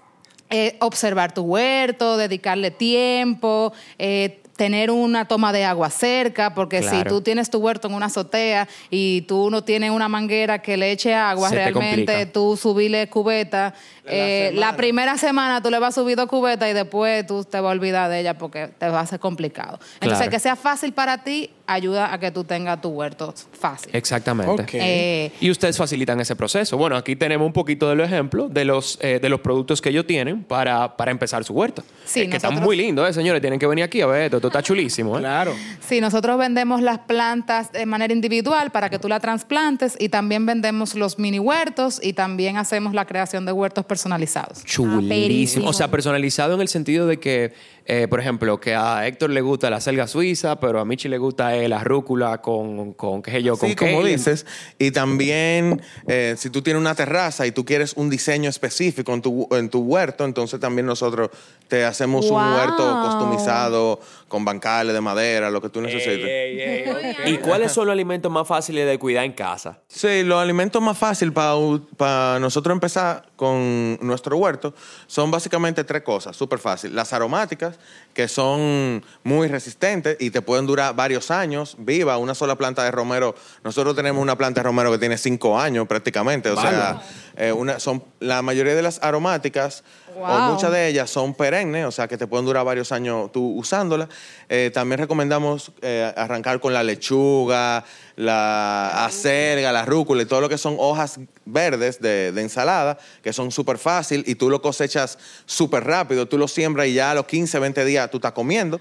eh, 0.48 0.76
observar 0.80 1.32
tu 1.32 1.42
huerto, 1.42 2.16
dedicarle 2.16 2.70
tiempo, 2.70 3.72
eh, 3.98 4.39
tener 4.60 4.90
una 4.90 5.24
toma 5.24 5.54
de 5.54 5.64
agua 5.64 5.88
cerca, 5.88 6.52
porque 6.52 6.82
si 6.82 7.02
tú 7.04 7.22
tienes 7.22 7.48
tu 7.48 7.56
huerto 7.60 7.88
en 7.88 7.94
una 7.94 8.06
azotea 8.06 8.68
y 8.90 9.22
tú 9.22 9.50
no 9.50 9.64
tienes 9.64 9.90
una 9.90 10.06
manguera 10.06 10.60
que 10.60 10.76
le 10.76 10.92
eche 10.92 11.14
agua, 11.14 11.48
Se 11.48 11.54
realmente 11.54 12.26
tú 12.26 12.58
subirle 12.58 13.08
cubeta. 13.08 13.72
Eh, 14.10 14.52
la 14.54 14.76
primera 14.76 15.16
semana 15.18 15.62
tú 15.62 15.70
le 15.70 15.78
vas 15.78 15.96
a 15.96 16.00
subir 16.00 16.16
dos 16.16 16.26
cubetas 16.28 16.68
y 16.70 16.72
después 16.72 17.26
tú 17.26 17.44
te 17.44 17.60
vas 17.60 17.70
a 17.70 17.72
olvidar 17.72 18.10
de 18.10 18.20
ella 18.20 18.36
porque 18.38 18.68
te 18.68 18.88
va 18.88 19.00
a 19.00 19.06
ser 19.06 19.20
complicado. 19.20 19.78
Entonces, 19.94 20.18
Claro. 20.18 20.30
que 20.30 20.38
sea 20.38 20.56
fácil 20.56 20.92
para 20.92 21.22
ti 21.24 21.50
ayuda 21.66 22.12
a 22.12 22.18
que 22.18 22.30
tú 22.32 22.42
tengas 22.44 22.80
tu 22.80 22.88
huerto 22.88 23.32
fácil. 23.58 23.90
Exactamente. 23.94 24.66
Eh, 24.72 25.32
Y 25.40 25.50
ustedes 25.50 25.76
facilitan 25.76 26.20
ese 26.20 26.34
proceso. 26.34 26.76
Bueno, 26.76 26.96
aquí 26.96 27.14
tenemos 27.14 27.46
un 27.46 27.52
poquito 27.52 27.88
de 27.88 27.94
los 27.94 28.06
ejemplos 28.08 28.52
de 28.52 28.64
los, 28.64 28.98
eh, 29.00 29.20
de 29.22 29.28
los 29.28 29.40
productos 29.40 29.80
que 29.80 29.90
ellos 29.90 30.06
tienen 30.06 30.42
para, 30.42 30.96
para 30.96 31.10
empezar 31.12 31.44
su 31.44 31.52
huerta. 31.52 31.82
Sí, 32.04 32.22
Eh, 32.22 32.28
que 32.30 32.36
están 32.36 32.54
muy 32.56 32.76
lindos, 32.76 33.08
¿eh, 33.08 33.12
señores? 33.12 33.40
Tienen 33.40 33.58
que 33.60 33.66
venir 33.68 33.84
aquí 33.84 34.00
a 34.00 34.06
ver 34.06 34.22
esto. 34.22 34.36
Esto 34.38 34.48
está 34.48 34.62
chulísimo, 34.62 35.16
¿eh? 35.16 35.20
Claro. 35.20 35.54
Sí, 35.86 36.00
nosotros 36.00 36.36
vendemos 36.38 36.82
las 36.82 36.98
plantas 36.98 37.70
de 37.70 37.86
manera 37.86 38.12
individual 38.12 38.70
para 38.72 38.90
que 38.90 38.98
tú 38.98 39.08
las 39.08 39.20
transplantes 39.20 39.94
y 39.98 40.08
también 40.08 40.44
vendemos 40.46 40.94
los 40.96 41.18
mini 41.20 41.38
huertos 41.38 42.00
y 42.02 42.14
también 42.14 42.56
hacemos 42.56 42.94
la 42.94 43.04
creación 43.04 43.44
de 43.46 43.52
huertos 43.52 43.84
personalizados. 44.00 44.64
Chulísimo. 44.64 45.08
perísimo. 45.08 45.68
o 45.68 45.72
sea, 45.72 45.90
personalizado 45.90 46.54
en 46.54 46.62
el 46.62 46.68
sentido 46.68 47.06
de 47.06 47.18
que, 47.18 47.52
eh, 47.84 48.06
por 48.08 48.20
ejemplo, 48.20 48.58
que 48.58 48.74
a 48.74 49.06
Héctor 49.06 49.30
le 49.30 49.42
gusta 49.42 49.68
la 49.68 49.80
selga 49.80 50.06
suiza, 50.06 50.58
pero 50.58 50.80
a 50.80 50.84
Michi 50.84 51.08
le 51.08 51.18
gusta 51.18 51.54
eh, 51.54 51.68
la 51.68 51.84
rúcula 51.84 52.40
con, 52.40 52.94
con 52.94 53.22
qué 53.22 53.32
sé 53.32 53.42
yo, 53.42 53.58
con 53.58 53.68
Sí, 53.68 53.76
como 53.76 54.02
dices. 54.02 54.46
Y 54.78 54.90
también, 54.90 55.82
eh, 56.06 56.34
si 56.38 56.48
tú 56.48 56.62
tienes 56.62 56.80
una 56.80 56.94
terraza 56.94 57.46
y 57.46 57.52
tú 57.52 57.64
quieres 57.64 57.92
un 57.96 58.08
diseño 58.08 58.48
específico 58.48 59.12
en 59.12 59.20
tu, 59.20 59.48
en 59.50 59.68
tu 59.68 59.80
huerto, 59.80 60.24
entonces 60.24 60.58
también 60.58 60.86
nosotros 60.86 61.30
te 61.68 61.84
hacemos 61.84 62.26
un 62.30 62.36
huerto 62.36 63.02
customizado 63.04 64.00
con 64.30 64.46
bancales 64.46 64.94
de 64.94 65.00
madera, 65.02 65.50
lo 65.50 65.60
que 65.60 65.68
tú 65.68 65.82
necesites. 65.82 67.26
¿Y 67.26 67.36
cuáles 67.38 67.72
son 67.72 67.86
los 67.86 67.92
alimentos 67.92 68.32
más 68.32 68.46
fáciles 68.48 68.86
de 68.86 68.98
cuidar 68.98 69.24
en 69.24 69.32
casa? 69.32 69.80
Sí, 69.88 70.22
los 70.22 70.40
alimentos 70.40 70.80
más 70.80 70.96
fáciles 70.96 71.34
para 71.34 72.38
nosotros 72.38 72.72
empezar 72.72 73.28
con 73.36 73.98
nuestro 74.00 74.36
huerto 74.36 74.72
son 75.06 75.30
básicamente 75.30 75.84
tres 75.84 76.02
cosas, 76.02 76.36
súper 76.36 76.60
fácil. 76.60 76.94
Las 76.94 77.12
aromáticas, 77.12 77.78
que 78.14 78.28
son 78.28 79.04
muy 79.24 79.48
resistentes 79.48 80.16
y 80.20 80.30
te 80.30 80.40
pueden 80.40 80.64
durar 80.64 80.94
varios 80.94 81.30
años 81.30 81.74
viva. 81.78 82.16
Una 82.16 82.34
sola 82.34 82.54
planta 82.54 82.84
de 82.84 82.92
romero, 82.92 83.34
nosotros 83.64 83.96
tenemos 83.96 84.22
una 84.22 84.38
planta 84.38 84.60
de 84.60 84.64
romero 84.64 84.92
que 84.92 84.98
tiene 84.98 85.18
cinco 85.18 85.58
años 85.58 85.86
prácticamente, 85.88 86.48
o 86.50 86.60
sea, 86.60 87.02
Eh, 87.36 87.52
una, 87.52 87.80
son, 87.80 88.04
la 88.18 88.42
mayoría 88.42 88.74
de 88.74 88.82
las 88.82 89.02
aromáticas, 89.02 89.82
o 90.16 90.38
muchas 90.52 90.70
de 90.72 90.88
ellas 90.88 91.10
son 91.10 91.34
perennes, 91.34 91.86
o 91.86 91.90
sea 91.90 92.08
que 92.08 92.16
te 92.16 92.26
pueden 92.26 92.46
durar 92.46 92.64
varios 92.64 92.92
años 92.92 93.30
tú 93.32 93.54
usándola. 93.56 94.08
Eh, 94.48 94.70
también 94.72 94.98
recomendamos 94.98 95.72
eh, 95.82 96.12
arrancar 96.16 96.60
con 96.60 96.72
la 96.72 96.82
lechuga, 96.82 97.84
la 98.16 99.04
acelga, 99.04 99.72
la 99.72 99.84
rúcula 99.84 100.22
y 100.22 100.26
todo 100.26 100.40
lo 100.40 100.48
que 100.48 100.58
son 100.58 100.76
hojas 100.78 101.20
verdes 101.44 102.00
de, 102.00 102.32
de 102.32 102.40
ensalada, 102.42 102.98
que 103.22 103.32
son 103.32 103.50
súper 103.50 103.78
fácil 103.78 104.24
y 104.26 104.34
tú 104.34 104.50
lo 104.50 104.60
cosechas 104.60 105.18
súper 105.46 105.84
rápido. 105.84 106.26
Tú 106.26 106.38
lo 106.38 106.48
siembras 106.48 106.86
y 106.86 106.94
ya 106.94 107.12
a 107.12 107.14
los 107.14 107.26
15, 107.26 107.58
20 107.58 107.84
días 107.84 108.10
tú 108.10 108.18
estás 108.18 108.32
comiendo. 108.32 108.80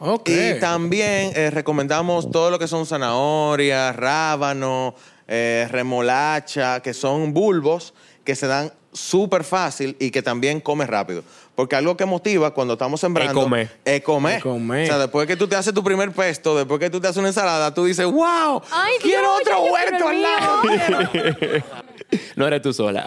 Ok. 0.00 0.28
Y 0.28 0.60
también 0.60 1.32
eh, 1.34 1.50
recomendamos 1.50 2.30
todo 2.30 2.50
lo 2.50 2.58
que 2.58 2.68
son 2.68 2.86
zanahorias, 2.86 3.94
rábano, 3.96 4.94
remolacha, 5.26 6.80
que 6.80 6.94
son 6.94 7.34
bulbos 7.34 7.92
que 8.28 8.34
se 8.34 8.46
dan 8.46 8.70
súper 8.92 9.44
fácil 9.44 9.96
y 9.98 10.10
que 10.10 10.22
también 10.22 10.60
comes 10.60 10.88
rápido. 10.88 11.22
Porque 11.54 11.74
algo 11.74 11.96
que 11.96 12.04
motiva 12.04 12.52
cuando 12.54 12.74
estamos 12.74 13.00
sembrando 13.00 13.32
Es 13.32 13.44
comer. 13.44 13.78
es 13.84 14.02
comer. 14.02 14.36
Es 14.36 14.42
comer. 14.42 14.84
O 14.84 14.86
sea, 14.86 14.98
después 14.98 15.26
que 15.26 15.36
tú 15.36 15.48
te 15.48 15.56
haces 15.56 15.74
tu 15.74 15.82
primer 15.82 16.12
pesto, 16.12 16.56
después 16.56 16.78
que 16.78 16.88
tú 16.88 17.00
te 17.00 17.08
haces 17.08 17.18
una 17.18 17.28
ensalada, 17.28 17.74
tú 17.74 17.84
dices, 17.84 18.06
wow, 18.06 18.62
Ay, 18.70 18.94
quiero 19.02 19.34
otro 19.34 19.64
huerto 19.64 20.08
al 20.08 20.22
lado. 20.22 20.62
No 22.36 22.46
eres 22.46 22.62
tú 22.62 22.72
sola. 22.72 23.06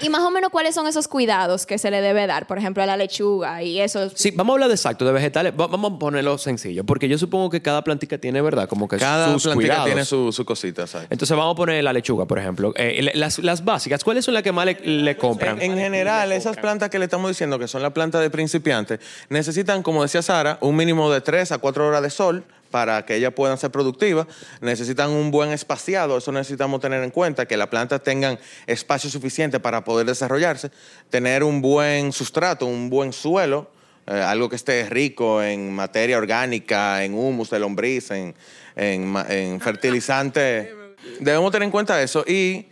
Y 0.00 0.08
más 0.08 0.20
o 0.22 0.30
menos, 0.30 0.50
¿cuáles 0.50 0.74
son 0.74 0.86
esos 0.86 1.08
cuidados 1.08 1.66
que 1.66 1.78
se 1.78 1.90
le 1.90 2.00
debe 2.00 2.26
dar? 2.26 2.46
Por 2.46 2.58
ejemplo, 2.58 2.82
a 2.82 2.86
la 2.86 2.96
lechuga 2.96 3.62
y 3.62 3.80
eso. 3.80 4.08
Sí, 4.14 4.30
vamos 4.30 4.52
a 4.52 4.54
hablar 4.54 4.68
de 4.68 4.74
exacto, 4.76 5.04
de 5.04 5.12
vegetales. 5.12 5.52
Va- 5.58 5.66
Vamos 5.66 5.92
a 5.94 5.98
ponerlo 5.98 6.38
sencillo, 6.38 6.84
porque 6.84 7.08
yo 7.08 7.18
supongo 7.18 7.50
que 7.50 7.60
cada 7.62 7.82
plantica 7.82 8.18
tiene, 8.18 8.40
¿verdad? 8.40 8.68
Como 8.68 8.86
que 8.88 8.98
Cada 8.98 9.32
sus 9.32 9.42
plantita 9.44 9.54
cuidados. 9.54 9.84
tiene 9.86 10.04
su, 10.04 10.32
su 10.32 10.44
cosita, 10.44 10.86
¿sabes? 10.86 11.08
Entonces 11.10 11.36
vamos 11.36 11.54
a 11.54 11.56
poner 11.56 11.82
la 11.82 11.92
lechuga, 11.92 12.24
por 12.26 12.38
ejemplo. 12.38 12.72
Eh, 12.76 13.10
las, 13.14 13.38
las 13.40 13.64
básicas, 13.64 14.04
¿cuáles 14.04 14.24
son 14.24 14.34
las 14.34 14.42
que 14.42 14.52
más 14.52 14.66
le, 14.66 14.74
le 14.84 15.16
compran? 15.16 15.60
En, 15.60 15.72
en 15.72 15.78
general, 15.78 16.32
esas 16.32 16.56
plantas 16.56 16.88
que 16.90 16.98
le 16.98 17.06
estamos 17.06 17.30
diciendo 17.30 17.58
que 17.58 17.66
son 17.68 17.82
las 17.82 17.92
plantas 17.92 18.20
de 18.20 18.30
principiantes, 18.30 19.00
necesitan, 19.28 19.82
como 19.82 20.02
decía 20.02 20.22
Sara, 20.22 20.58
un 20.60 20.76
mínimo 20.76 21.10
de 21.10 21.20
3 21.20 21.52
a 21.52 21.58
4 21.58 21.86
horas 21.88 22.02
de 22.02 22.10
sol 22.10 22.44
para 22.70 23.04
que 23.04 23.16
ellas 23.16 23.32
puedan 23.34 23.58
ser 23.58 23.70
productivas. 23.70 24.26
Necesitan 24.60 25.10
un 25.10 25.30
buen 25.30 25.50
espaciado, 25.50 26.18
eso 26.18 26.32
necesitamos 26.32 26.80
tener 26.80 27.02
en 27.02 27.10
cuenta, 27.10 27.46
que 27.46 27.56
las 27.56 27.68
plantas 27.68 28.02
tengan 28.02 28.38
espacio 28.66 29.10
suficiente 29.10 29.60
para 29.60 29.84
poder 29.84 30.06
desarrollarse, 30.06 30.70
tener 31.08 31.42
un 31.42 31.60
buen 31.60 32.12
sustrato, 32.12 32.66
un 32.66 32.90
buen 32.90 33.12
suelo, 33.12 33.70
eh, 34.06 34.14
algo 34.14 34.48
que 34.48 34.56
esté 34.56 34.88
rico 34.88 35.42
en 35.42 35.72
materia 35.72 36.18
orgánica, 36.18 37.04
en 37.04 37.14
humus 37.14 37.50
de 37.50 37.58
lombriz, 37.58 38.10
en, 38.10 38.34
en, 38.76 39.14
en 39.28 39.60
fertilizante. 39.60 40.74
Debemos 41.18 41.50
tener 41.52 41.66
en 41.66 41.70
cuenta 41.70 42.00
eso 42.02 42.24
y, 42.26 42.66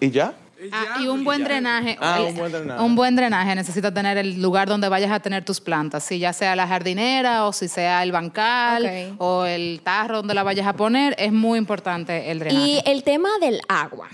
y 0.00 0.10
ya. 0.10 0.34
Ah, 0.70 0.98
y 1.00 1.06
un 1.08 1.24
buen 1.24 1.42
drenaje. 1.44 1.96
Ah, 2.00 2.18
El- 2.20 2.26
un 2.28 2.36
buen 2.36 2.52
drenaje. 2.52 2.82
Un 2.82 2.94
buen 2.94 3.16
drenaje 3.16 3.54
necesita 3.54 3.92
tener 3.92 4.18
el 4.18 4.40
lugar 4.40 4.68
donde 4.68 4.88
vayas 4.88 5.10
a 5.10 5.20
tener 5.20 5.44
tus 5.44 5.60
plantas, 5.60 6.04
si 6.04 6.18
ya 6.18 6.32
sea 6.32 6.54
la 6.54 6.66
jardinera 6.68 7.46
o 7.46 7.52
si 7.52 7.68
sea 7.68 8.02
el 8.02 8.12
bancal 8.12 9.14
o 9.18 9.44
el 9.44 9.80
tarro 9.82 10.18
donde 10.18 10.34
la 10.34 10.42
vayas 10.42 10.66
a 10.66 10.72
poner, 10.74 11.14
es 11.18 11.32
muy 11.32 11.58
importante 11.58 12.30
el 12.30 12.38
drenaje. 12.38 12.64
Y 12.66 12.80
el 12.84 13.02
tema 13.02 13.28
del 13.40 13.60
agua. 13.68 14.08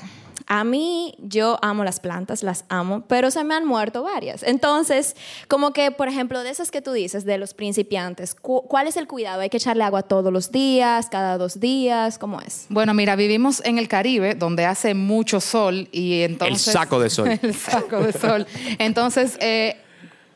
A 0.50 0.64
mí, 0.64 1.14
yo 1.18 1.58
amo 1.60 1.84
las 1.84 2.00
plantas, 2.00 2.42
las 2.42 2.64
amo, 2.70 3.04
pero 3.06 3.30
se 3.30 3.44
me 3.44 3.54
han 3.54 3.66
muerto 3.66 4.02
varias. 4.02 4.42
Entonces, 4.42 5.14
como 5.46 5.74
que, 5.74 5.90
por 5.90 6.08
ejemplo, 6.08 6.42
de 6.42 6.48
esas 6.48 6.70
que 6.70 6.80
tú 6.80 6.92
dices, 6.92 7.26
de 7.26 7.36
los 7.36 7.52
principiantes, 7.52 8.34
cu- 8.34 8.62
¿cuál 8.66 8.86
es 8.88 8.96
el 8.96 9.06
cuidado? 9.06 9.42
¿Hay 9.42 9.50
que 9.50 9.58
echarle 9.58 9.84
agua 9.84 10.02
todos 10.02 10.32
los 10.32 10.50
días, 10.50 11.08
cada 11.10 11.36
dos 11.36 11.60
días? 11.60 12.18
¿Cómo 12.18 12.40
es? 12.40 12.64
Bueno, 12.70 12.94
mira, 12.94 13.14
vivimos 13.14 13.62
en 13.66 13.76
el 13.76 13.88
Caribe, 13.88 14.34
donde 14.34 14.64
hace 14.64 14.94
mucho 14.94 15.40
sol 15.40 15.88
y 15.92 16.22
entonces... 16.22 16.68
El 16.68 16.72
saco 16.72 16.98
de 16.98 17.10
sol. 17.10 17.28
el 17.42 17.54
saco 17.54 18.00
de 18.00 18.12
sol. 18.14 18.46
Entonces, 18.78 19.36
eh, 19.40 19.76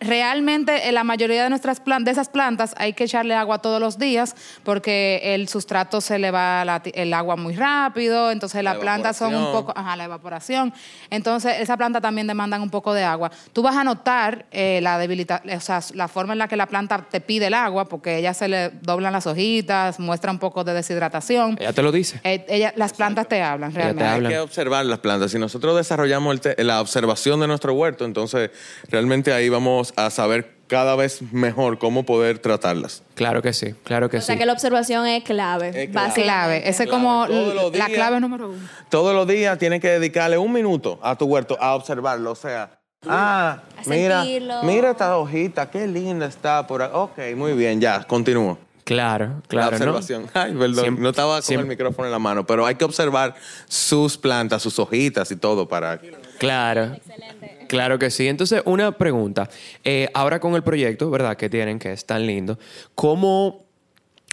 realmente 0.02 0.88
en 0.88 0.94
la 0.94 1.04
mayoría 1.04 1.42
de 1.44 1.50
nuestras 1.50 1.80
plantas, 1.80 2.04
de 2.04 2.10
esas 2.12 2.28
plantas, 2.28 2.74
hay 2.78 2.92
que 2.92 3.04
echarle 3.04 3.34
agua 3.34 3.58
todos 3.58 3.80
los 3.80 3.98
días 3.98 4.34
porque 4.64 5.20
el 5.34 5.48
sustrato 5.48 6.00
se 6.00 6.18
le 6.18 6.30
va 6.30 6.64
la 6.64 6.80
ti- 6.82 6.92
el 6.94 7.12
agua 7.14 7.36
muy 7.36 7.54
rápido, 7.54 8.30
entonces 8.30 8.62
La 8.62 8.72
las 8.74 8.80
plantas 8.80 9.16
son 9.16 9.34
un 9.34 9.52
poco, 9.52 9.72
ajá, 9.76 9.96
la 9.96 10.04
evaporación. 10.04 10.72
Entonces, 11.10 11.56
esa 11.60 11.76
planta 11.76 12.00
también 12.00 12.26
demandan 12.26 12.62
un 12.62 12.70
poco 12.70 12.94
de 12.94 13.04
agua. 13.04 13.30
Tú 13.52 13.62
vas 13.62 13.76
a 13.76 13.84
notar 13.84 14.46
eh, 14.50 14.80
la 14.82 14.98
debilidad, 14.98 15.42
o 15.46 15.60
sea, 15.60 15.80
la 15.94 16.08
forma 16.08 16.32
en 16.32 16.38
la 16.38 16.48
que 16.48 16.56
la 16.56 16.66
planta 16.66 17.04
te 17.10 17.20
pide 17.20 17.46
el 17.46 17.54
agua, 17.54 17.86
porque 17.88 18.18
ella 18.18 18.34
se 18.34 18.48
le 18.48 18.70
doblan 18.82 19.12
las 19.12 19.26
hojitas, 19.26 19.98
muestra 20.00 20.30
un 20.30 20.38
poco 20.38 20.64
de 20.64 20.74
deshidratación. 20.74 21.56
Ella 21.60 21.72
te 21.72 21.82
lo 21.82 21.92
dice. 21.92 22.20
Eh, 22.24 22.44
ella- 22.48 22.72
las 22.76 22.92
plantas 22.92 23.28
te 23.28 23.42
hablan 23.42 23.72
te 23.72 23.78
realmente. 23.78 24.04
hablan. 24.08 24.26
Hay 24.32 24.38
que 24.38 24.40
observar 24.40 24.84
las 24.86 24.98
plantas. 25.00 25.30
Si 25.30 25.38
nosotros 25.38 25.76
desarrollamos 25.76 26.32
el 26.34 26.40
te- 26.40 26.64
la 26.64 26.80
observación 26.80 27.40
de 27.40 27.46
nuestro 27.46 27.72
huerto, 27.74 28.04
entonces 28.04 28.50
realmente 28.88 29.32
ahí 29.32 29.48
vamos 29.48 29.91
a 29.96 30.10
saber 30.10 30.54
cada 30.66 30.96
vez 30.96 31.20
mejor 31.32 31.78
cómo 31.78 32.04
poder 32.04 32.38
tratarlas. 32.38 33.02
Claro 33.14 33.42
que 33.42 33.52
sí, 33.52 33.74
claro 33.84 34.08
que 34.08 34.16
O 34.16 34.20
sea 34.22 34.34
sí. 34.34 34.38
que 34.38 34.46
la 34.46 34.54
observación 34.54 35.06
es 35.06 35.22
clave. 35.22 35.68
Es 35.84 35.90
clave. 36.14 36.66
Ese 36.68 36.84
es 36.84 36.90
como 36.90 37.26
Todos 37.26 37.54
los 37.54 37.76
la 37.76 37.86
días. 37.86 37.98
clave 37.98 38.20
número 38.20 38.48
uno. 38.50 38.58
Todos 38.88 39.14
los 39.14 39.26
días 39.26 39.58
tienes 39.58 39.80
que 39.80 39.88
dedicarle 39.90 40.38
un 40.38 40.50
minuto 40.52 40.98
a 41.02 41.16
tu 41.16 41.26
huerto 41.26 41.58
a 41.60 41.74
observarlo. 41.74 42.30
O 42.30 42.34
sea, 42.34 42.78
ah, 43.06 43.58
A 43.76 43.88
mira, 43.88 44.22
sentirlo. 44.22 44.62
mira 44.62 44.92
esta 44.92 45.18
hojita, 45.18 45.70
qué 45.70 45.86
linda 45.86 46.24
está 46.26 46.66
por 46.66 46.80
ahí. 46.82 46.90
Ok, 46.92 47.18
muy 47.36 47.52
bien, 47.52 47.78
ya, 47.80 48.04
continúo. 48.04 48.56
Claro, 48.84 49.42
claro, 49.46 49.78
la 49.78 49.84
¿no? 49.84 49.92
observación. 49.96 50.30
Ay, 50.34 50.54
perdón, 50.54 50.82
Siempre- 50.84 51.02
no 51.02 51.10
estaba 51.10 51.34
con 51.34 51.42
siempre- 51.42 51.62
el 51.64 51.68
micrófono 51.68 52.06
en 52.08 52.12
la 52.12 52.18
mano, 52.18 52.44
pero 52.46 52.66
hay 52.66 52.74
que 52.74 52.84
observar 52.84 53.34
sus 53.68 54.16
plantas, 54.16 54.62
sus 54.62 54.78
hojitas 54.78 55.30
y 55.30 55.36
todo 55.36 55.68
para... 55.68 56.00
Claro. 56.42 56.96
Claro 57.68 57.98
que 58.00 58.10
sí. 58.10 58.26
Entonces, 58.26 58.62
una 58.64 58.90
pregunta. 58.90 59.48
Eh, 59.84 60.08
ahora 60.12 60.40
con 60.40 60.56
el 60.56 60.64
proyecto, 60.64 61.08
¿verdad? 61.08 61.36
Que 61.36 61.48
tienen, 61.48 61.78
que 61.78 61.92
es 61.92 62.04
tan 62.04 62.26
lindo. 62.26 62.58
¿Cómo, 62.96 63.64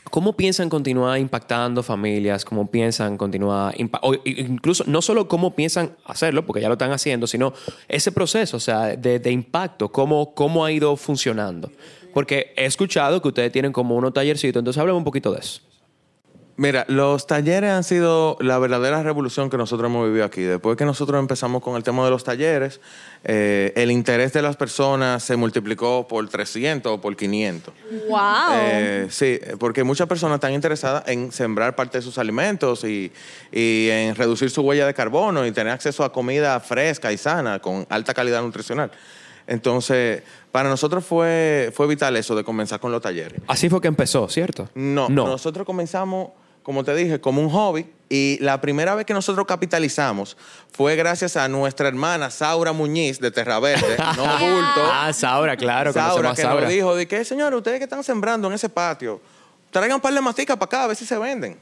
cómo 0.09 0.33
piensan 0.33 0.69
continuar 0.69 1.19
impactando 1.19 1.83
familias? 1.83 2.45
¿Cómo 2.45 2.65
piensan 2.65 3.15
continuar... 3.15 3.75
o 4.01 4.15
incluso, 4.25 4.85
no 4.87 5.03
solo 5.03 5.27
cómo 5.27 5.53
piensan 5.55 5.95
hacerlo, 6.03 6.47
porque 6.47 6.61
ya 6.61 6.67
lo 6.67 6.73
están 6.73 6.91
haciendo, 6.91 7.27
sino 7.27 7.53
ese 7.87 8.11
proceso, 8.11 8.57
o 8.57 8.59
sea, 8.59 8.95
de, 8.95 9.19
de 9.19 9.31
impacto, 9.31 9.91
cómo, 9.91 10.33
cómo 10.33 10.65
ha 10.65 10.71
ido 10.71 10.95
funcionando. 10.97 11.71
Porque 12.11 12.53
he 12.57 12.65
escuchado 12.65 13.21
que 13.21 13.27
ustedes 13.27 13.51
tienen 13.51 13.71
como 13.71 13.95
unos 13.95 14.13
tallercitos, 14.13 14.59
entonces 14.59 14.81
háblame 14.81 14.97
un 14.97 15.03
poquito 15.03 15.31
de 15.31 15.41
eso. 15.41 15.61
Mira, 16.59 16.83
los 16.89 17.25
talleres 17.25 17.71
han 17.71 17.85
sido 17.85 18.35
la 18.41 18.59
verdadera 18.59 19.01
revolución 19.01 19.49
que 19.49 19.55
nosotros 19.55 19.89
hemos 19.89 20.05
vivido 20.07 20.25
aquí. 20.25 20.41
Después 20.41 20.75
que 20.75 20.83
nosotros 20.83 21.17
empezamos 21.17 21.63
con 21.63 21.77
el 21.77 21.83
tema 21.83 22.03
de 22.03 22.11
los 22.11 22.25
talleres, 22.25 22.81
eh, 23.23 23.71
el 23.77 23.91
interés 23.91 24.33
de 24.33 24.41
las 24.41 24.57
personas 24.57 25.23
se 25.23 25.37
multiplicó 25.37 26.05
por 26.05 26.27
300 26.27 26.91
o 26.91 26.99
por 26.99 27.15
500. 27.15 27.73
¡Wow! 28.09 28.19
Eh, 28.55 29.07
sí, 29.09 29.39
porque 29.57 29.85
muchas 29.85 30.07
personas 30.07 30.35
están 30.35 30.51
interesadas 30.51 31.03
en 31.07 31.31
sembrar 31.31 31.75
parte 31.77 31.99
de 31.99 32.01
sus 32.01 32.17
alimentos 32.17 32.83
y, 32.83 33.09
y 33.53 33.87
en 33.89 34.15
reducir 34.15 34.49
su 34.49 34.61
huella 34.61 34.85
de 34.85 34.93
carbono 34.93 35.45
y 35.45 35.53
tener 35.53 35.71
acceso 35.71 36.03
a 36.03 36.11
comida 36.11 36.59
fresca 36.59 37.13
y 37.13 37.17
sana 37.17 37.59
con 37.59 37.87
alta 37.89 38.13
calidad 38.13 38.41
nutricional. 38.41 38.91
Entonces, 39.47 40.23
para 40.51 40.67
nosotros 40.69 41.05
fue, 41.05 41.71
fue 41.73 41.87
vital 41.87 42.15
eso 42.17 42.35
de 42.35 42.43
comenzar 42.43 42.79
con 42.79 42.91
los 42.91 43.01
talleres. 43.01 43.41
Así 43.47 43.69
fue 43.69 43.81
que 43.81 43.87
empezó, 43.87 44.27
¿cierto? 44.29 44.69
No, 44.75 45.09
No. 45.09 45.25
nosotros 45.25 45.65
comenzamos, 45.65 46.31
como 46.69 46.83
te 46.83 46.93
dije, 46.93 47.19
como 47.19 47.41
un 47.41 47.49
hobby 47.49 47.87
y 48.09 48.37
la 48.41 48.61
primera 48.61 48.93
vez 48.93 49.03
que 49.03 49.13
nosotros 49.15 49.47
capitalizamos 49.47 50.37
fue 50.71 50.95
gracias 50.95 51.35
a 51.35 51.47
nuestra 51.47 51.87
hermana 51.87 52.29
Saura 52.29 52.73
Muñiz 52.73 53.19
de 53.19 53.31
Terra 53.31 53.59
Verde, 53.59 53.97
no 54.15 54.23
bulto. 54.37 54.87
Ah, 54.93 55.11
Saura, 55.11 55.57
claro. 55.57 55.91
Saura 55.91 56.35
que 56.35 56.43
Saura. 56.43 56.61
nos 56.61 56.69
dijo 56.69 56.95
de 56.95 57.07
que, 57.07 57.25
señores, 57.25 57.57
ustedes 57.57 57.79
que 57.79 57.85
están 57.85 58.03
sembrando 58.03 58.47
en 58.49 58.53
ese 58.53 58.69
patio, 58.69 59.19
traigan 59.71 59.95
un 59.95 60.01
par 60.01 60.13
de 60.13 60.21
maticas 60.21 60.57
para 60.57 60.67
acá 60.67 60.83
a 60.83 60.87
ver 60.89 60.95
si 60.95 61.07
se 61.07 61.17
venden. 61.17 61.57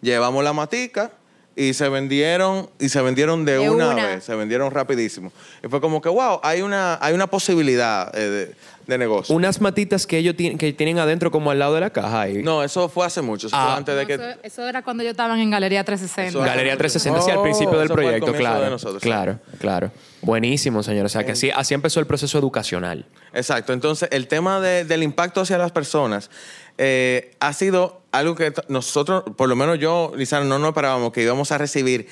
Llevamos 0.00 0.42
la 0.42 0.54
matica 0.54 1.10
y 1.54 1.74
se 1.74 1.88
vendieron 1.90 2.70
y 2.78 2.88
se 2.88 3.02
vendieron 3.02 3.44
de, 3.44 3.58
De 3.58 3.68
una, 3.68 3.90
una. 3.90 4.06
vez, 4.06 4.24
se 4.24 4.34
vendieron 4.34 4.70
rapidísimo. 4.70 5.32
Y 5.62 5.68
fue 5.68 5.82
como 5.82 6.00
que, 6.00 6.08
wow, 6.08 6.40
hay 6.42 6.62
una, 6.62 6.98
hay 7.02 7.12
una 7.12 7.26
posibilidad 7.26 8.10
eh, 8.16 8.30
de, 8.30 8.56
de 8.86 8.98
negocio. 8.98 9.34
Unas 9.34 9.60
matitas 9.60 10.06
que 10.06 10.18
ellos 10.18 10.36
tienen, 10.36 10.58
que 10.58 10.72
tienen 10.72 10.98
adentro 10.98 11.30
como 11.30 11.50
al 11.50 11.58
lado 11.58 11.74
de 11.74 11.80
la 11.80 11.90
caja. 11.90 12.22
ahí. 12.22 12.42
No, 12.42 12.62
eso 12.62 12.88
fue 12.88 13.06
hace 13.06 13.22
mucho, 13.22 13.46
eso 13.46 13.56
Ah. 13.58 13.66
fue 13.68 13.76
antes 13.78 13.96
de 13.96 14.06
que... 14.06 14.14
Eso, 14.14 14.24
eso 14.42 14.68
era 14.68 14.82
cuando 14.82 15.02
yo 15.02 15.10
estaba 15.10 15.40
en 15.40 15.50
Galería 15.50 15.84
360. 15.84 16.28
Eso- 16.28 16.40
Galería 16.40 16.76
360, 16.76 17.22
sí, 17.22 17.30
al 17.30 17.42
principio 17.42 17.78
del 17.78 17.86
eso 17.86 17.94
fue 17.94 18.02
el 18.04 18.08
proyecto, 18.08 18.26
comienzo 18.26 18.48
claro. 18.50 18.64
de 18.64 18.70
nosotros, 18.70 19.02
sí. 19.02 19.08
claro, 19.08 19.38
claro. 19.58 19.90
Buenísimo, 20.22 20.82
señor. 20.82 21.06
O 21.06 21.08
sea, 21.08 21.24
que 21.24 21.32
así, 21.32 21.50
así 21.50 21.74
empezó 21.74 22.00
el 22.00 22.06
proceso 22.06 22.38
educacional. 22.38 23.06
Exacto. 23.32 23.72
Entonces, 23.72 24.08
el 24.12 24.26
tema 24.28 24.60
de- 24.60 24.84
del 24.84 25.02
impacto 25.02 25.40
hacia 25.42 25.58
las 25.58 25.72
personas 25.72 26.30
eh, 26.78 27.36
ha 27.40 27.52
sido 27.52 28.02
algo 28.10 28.34
que 28.34 28.50
t- 28.50 28.62
nosotros, 28.68 29.22
por 29.36 29.48
lo 29.48 29.54
menos 29.56 29.78
yo, 29.78 30.12
Lizana, 30.16 30.44
no 30.44 30.58
nos 30.58 30.68
esperábamos 30.68 31.12
que 31.12 31.22
íbamos 31.22 31.52
a 31.52 31.58
recibir 31.58 32.08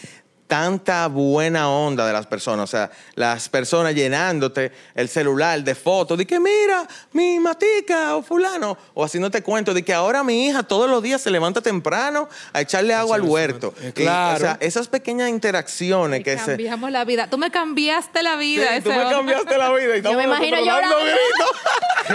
tanta 0.52 1.06
buena 1.08 1.70
onda 1.70 2.06
de 2.06 2.12
las 2.12 2.26
personas. 2.26 2.64
O 2.64 2.66
sea, 2.66 2.90
las 3.14 3.48
personas 3.48 3.94
llenándote 3.94 4.70
el 4.94 5.08
celular 5.08 5.64
de 5.64 5.74
fotos 5.74 6.18
de 6.18 6.26
que 6.26 6.38
mira, 6.38 6.86
mi 7.12 7.40
matica 7.40 8.16
o 8.16 8.22
fulano, 8.22 8.76
o 8.92 9.02
haciéndote 9.02 9.42
cuento 9.42 9.72
de 9.72 9.82
que 9.82 9.94
ahora 9.94 10.22
mi 10.22 10.44
hija 10.46 10.62
todos 10.62 10.90
los 10.90 11.02
días 11.02 11.22
se 11.22 11.30
levanta 11.30 11.62
temprano 11.62 12.28
a 12.52 12.60
echarle 12.60 12.92
agua 12.92 13.16
al 13.16 13.22
huerto. 13.22 13.72
Eh, 13.80 13.88
Y, 13.88 13.92
claro. 13.92 14.36
o 14.36 14.40
sea, 14.40 14.58
esas 14.60 14.88
pequeñas 14.88 15.30
interacciones 15.30 16.18
Me 16.20 16.22
que 16.22 16.36
se... 16.36 16.44
cambiamos 16.44 16.90
la 16.90 17.06
vida. 17.06 17.30
Tú 17.30 17.38
me 17.38 17.50
cambiaste 17.50 18.22
la 18.22 18.36
vida. 18.36 18.66
Sí, 18.76 18.82
tú 18.82 18.90
ese 18.90 18.98
me 18.98 19.04
hombre. 19.06 19.34
cambiaste 19.36 19.56
la 19.56 19.72
vida 19.72 19.94
y 19.94 19.96
estamos 20.00 20.18
me 20.18 20.24
imagino 20.24 20.58
llorando. 20.60 20.96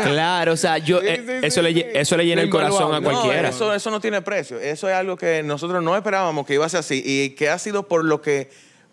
Claro, 0.04 0.52
o 0.52 0.58
sea, 0.58 0.78
yo, 0.78 1.00
Sí, 1.00 1.08
eh, 1.08 1.24
sí, 1.26 1.48
eso, 1.48 1.62
sí, 1.64 1.74
le, 1.74 2.00
eso 2.00 2.18
le 2.18 2.26
llena 2.26 2.42
el 2.42 2.50
corazón 2.50 2.94
a. 2.94 3.00
No, 3.00 3.10
cualquiera. 3.10 3.50
eso, 3.50 3.74
eso 3.74 3.90
no 3.90 4.00
tiene 4.02 4.22
precio. 4.22 4.60
Eso 4.60 4.90
es 4.90 4.94
algo 4.96 5.16
que 5.16 5.42
nosotros 5.44 5.82
no 5.82 5.96
esperábamos 5.96 6.46
que 6.46 6.54
iba 6.56 6.66
a 6.66 6.70
ser 6.70 6.82
así 6.82 7.02
y 7.04 7.30
que 7.32 7.50
ha 7.50 7.58
sido 7.58 7.88
por 7.88 8.04
lo 8.04 8.22
que 8.22 8.27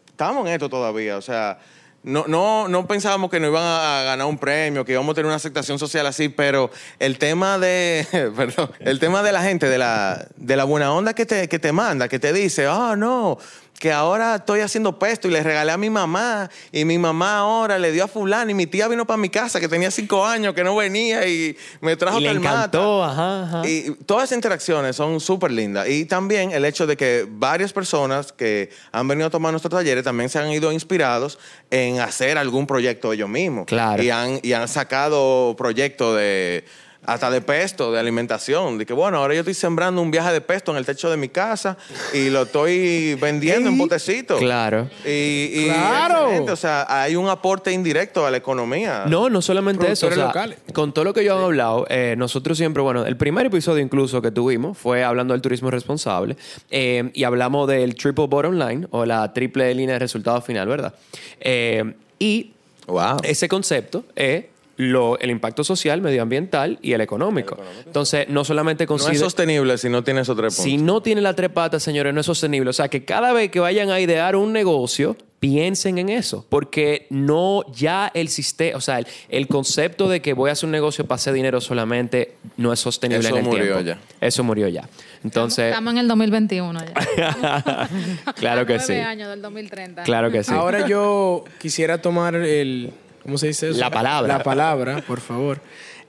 estamos 0.06 0.46
en 0.46 0.54
esto 0.54 0.68
todavía. 0.68 1.16
O 1.16 1.22
sea, 1.22 1.58
no, 2.04 2.26
no, 2.28 2.68
no 2.68 2.86
pensábamos 2.86 3.30
que 3.30 3.40
nos 3.40 3.48
iban 3.48 3.64
a, 3.64 4.02
ganar 4.04 4.26
un 4.26 4.36
premio, 4.36 4.84
que 4.84 4.92
íbamos 4.92 5.12
a 5.12 5.14
tener 5.14 5.26
una 5.26 5.36
aceptación 5.36 5.78
social 5.78 6.06
así, 6.06 6.28
pero 6.28 6.70
el 6.98 7.18
tema 7.18 7.58
de, 7.58 8.06
el 8.80 9.00
tema 9.00 9.22
de 9.22 9.32
la 9.32 9.42
gente, 9.42 9.68
de 9.68 9.78
la, 9.78 10.26
de 10.36 10.56
la 10.56 10.64
buena 10.64 10.92
onda 10.92 11.14
que 11.14 11.24
te, 11.24 11.48
que 11.48 11.58
te 11.58 11.72
manda, 11.72 12.08
que 12.08 12.18
te 12.18 12.34
dice, 12.34 12.66
ah, 12.66 12.94
no, 12.96 13.38
que 13.84 13.92
ahora 13.92 14.36
estoy 14.36 14.60
haciendo 14.60 14.98
pesto 14.98 15.28
y 15.28 15.30
le 15.30 15.42
regalé 15.42 15.70
a 15.70 15.76
mi 15.76 15.90
mamá 15.90 16.48
y 16.72 16.86
mi 16.86 16.96
mamá 16.96 17.40
ahora 17.40 17.78
le 17.78 17.92
dio 17.92 18.04
a 18.04 18.08
fulano 18.08 18.50
y 18.50 18.54
mi 18.54 18.66
tía 18.66 18.88
vino 18.88 19.06
para 19.06 19.18
mi 19.18 19.28
casa 19.28 19.60
que 19.60 19.68
tenía 19.68 19.90
cinco 19.90 20.24
años 20.24 20.54
que 20.54 20.64
no 20.64 20.74
venía 20.74 21.28
y 21.28 21.54
me 21.82 21.94
trajo 21.94 22.18
Y 22.18 22.22
le 22.22 22.28
tal 22.28 22.40
mata. 22.40 22.56
encantó, 22.60 23.04
ajá, 23.04 23.42
ajá. 23.42 23.68
Y 23.68 23.90
todas 24.06 24.24
esas 24.24 24.36
interacciones 24.36 24.96
son 24.96 25.20
súper 25.20 25.50
lindas. 25.50 25.86
Y 25.86 26.06
también 26.06 26.52
el 26.52 26.64
hecho 26.64 26.86
de 26.86 26.96
que 26.96 27.26
varias 27.28 27.74
personas 27.74 28.32
que 28.32 28.70
han 28.90 29.06
venido 29.06 29.26
a 29.26 29.30
tomar 29.30 29.52
nuestros 29.52 29.74
talleres 29.74 30.02
también 30.02 30.30
se 30.30 30.38
han 30.38 30.50
ido 30.50 30.72
inspirados 30.72 31.38
en 31.70 32.00
hacer 32.00 32.38
algún 32.38 32.66
proyecto 32.66 33.12
ellos 33.12 33.28
mismos. 33.28 33.66
Claro. 33.66 34.02
Y 34.02 34.08
han, 34.08 34.40
y 34.42 34.54
han 34.54 34.66
sacado 34.66 35.54
proyectos 35.58 36.16
de 36.16 36.64
hasta 37.06 37.30
de 37.30 37.40
pesto, 37.40 37.92
de 37.92 37.98
alimentación. 38.00 38.78
De 38.78 38.86
que, 38.86 38.92
bueno, 38.92 39.18
ahora 39.18 39.34
yo 39.34 39.40
estoy 39.40 39.54
sembrando 39.54 40.00
un 40.02 40.10
viaje 40.10 40.32
de 40.32 40.40
pesto 40.40 40.70
en 40.72 40.78
el 40.78 40.86
techo 40.86 41.10
de 41.10 41.16
mi 41.16 41.28
casa 41.28 41.76
y 42.12 42.30
lo 42.30 42.42
estoy 42.42 43.14
vendiendo 43.20 43.68
en 43.70 43.78
potecitos. 43.78 44.38
Claro. 44.38 44.88
Y, 45.04 45.10
y 45.52 45.64
Claro. 45.66 46.22
excelente. 46.24 46.52
O 46.52 46.56
sea, 46.56 46.86
hay 46.88 47.16
un 47.16 47.28
aporte 47.28 47.72
indirecto 47.72 48.26
a 48.26 48.30
la 48.30 48.36
economía. 48.38 49.04
No, 49.06 49.28
no 49.30 49.42
solamente 49.42 49.90
eso. 49.90 50.06
o 50.06 50.10
Productores 50.10 50.16
sea, 50.16 50.26
locales. 50.26 50.58
Con 50.74 50.92
todo 50.92 51.04
lo 51.04 51.12
que 51.14 51.24
yo 51.24 51.38
he 51.40 51.44
hablado, 51.44 51.86
eh, 51.88 52.14
nosotros 52.16 52.56
siempre, 52.58 52.82
bueno, 52.82 53.04
el 53.06 53.16
primer 53.16 53.46
episodio 53.46 53.82
incluso 53.82 54.22
que 54.22 54.30
tuvimos 54.30 54.76
fue 54.78 55.04
hablando 55.04 55.34
del 55.34 55.40
turismo 55.42 55.70
responsable 55.70 56.36
eh, 56.70 57.10
y 57.14 57.24
hablamos 57.24 57.68
del 57.68 57.94
triple 57.94 58.26
bottom 58.26 58.54
line 58.58 58.86
o 58.90 59.04
la 59.04 59.32
triple 59.32 59.74
línea 59.74 59.94
de 59.94 59.98
resultado 59.98 60.40
final, 60.40 60.66
¿verdad? 60.68 60.94
Eh, 61.40 61.94
y 62.18 62.50
Wow. 62.86 63.16
ese 63.22 63.48
concepto 63.48 64.04
es 64.14 64.44
lo, 64.76 65.18
el 65.18 65.30
impacto 65.30 65.64
social, 65.64 66.00
medioambiental 66.00 66.78
y 66.82 66.92
el 66.92 67.00
económico. 67.00 67.56
Entonces, 67.86 68.28
no 68.28 68.44
solamente 68.44 68.86
No 68.86 68.96
es 68.96 69.18
sostenible 69.18 69.78
si 69.78 69.88
no 69.88 70.02
tiene 70.02 70.20
esos 70.22 70.36
tres. 70.36 70.54
Si 70.54 70.76
no 70.76 71.00
tiene 71.00 71.20
la 71.20 71.34
tres 71.34 71.50
patas, 71.50 71.82
señores, 71.82 72.12
no 72.14 72.20
es 72.20 72.26
sostenible. 72.26 72.70
O 72.70 72.72
sea, 72.72 72.88
que 72.88 73.04
cada 73.04 73.32
vez 73.32 73.50
que 73.50 73.60
vayan 73.60 73.90
a 73.90 74.00
idear 74.00 74.36
un 74.36 74.52
negocio, 74.52 75.16
piensen 75.44 75.98
en 75.98 76.08
eso. 76.08 76.46
Porque 76.48 77.06
no 77.10 77.64
ya 77.74 78.10
el 78.14 78.28
sistema, 78.28 78.78
o 78.78 78.80
sea, 78.80 78.98
el, 79.00 79.06
el 79.28 79.46
concepto 79.46 80.08
de 80.08 80.22
que 80.22 80.32
voy 80.32 80.48
a 80.48 80.54
hacer 80.54 80.66
un 80.66 80.72
negocio 80.72 81.04
para 81.06 81.16
hacer 81.16 81.34
dinero 81.34 81.60
solamente 81.60 82.36
no 82.56 82.72
es 82.72 82.80
sostenible 82.80 83.26
Eso 83.28 83.36
en 83.36 83.44
el 83.44 83.50
murió 83.50 83.64
tiempo. 83.82 83.82
ya. 83.82 83.98
Eso 84.26 84.42
murió 84.42 84.68
ya. 84.68 84.88
Entonces, 85.22 85.66
Estamos 85.66 85.92
en 85.92 85.98
el 85.98 86.08
2021 86.08 86.80
ya. 86.86 87.88
claro 88.36 88.64
que 88.64 88.78
sí. 88.80 88.94
años 88.94 89.28
del 89.28 89.42
2030. 89.42 90.02
Claro 90.04 90.30
que 90.30 90.42
sí. 90.42 90.52
Ahora 90.52 90.86
yo 90.86 91.44
quisiera 91.60 92.00
tomar 92.00 92.34
el. 92.36 92.92
¿Cómo 93.24 93.38
se 93.38 93.48
dice 93.48 93.70
eso? 93.70 93.80
La 93.80 93.90
palabra. 93.90 94.38
La 94.38 94.42
palabra, 94.44 95.02
por 95.06 95.20
favor. 95.20 95.60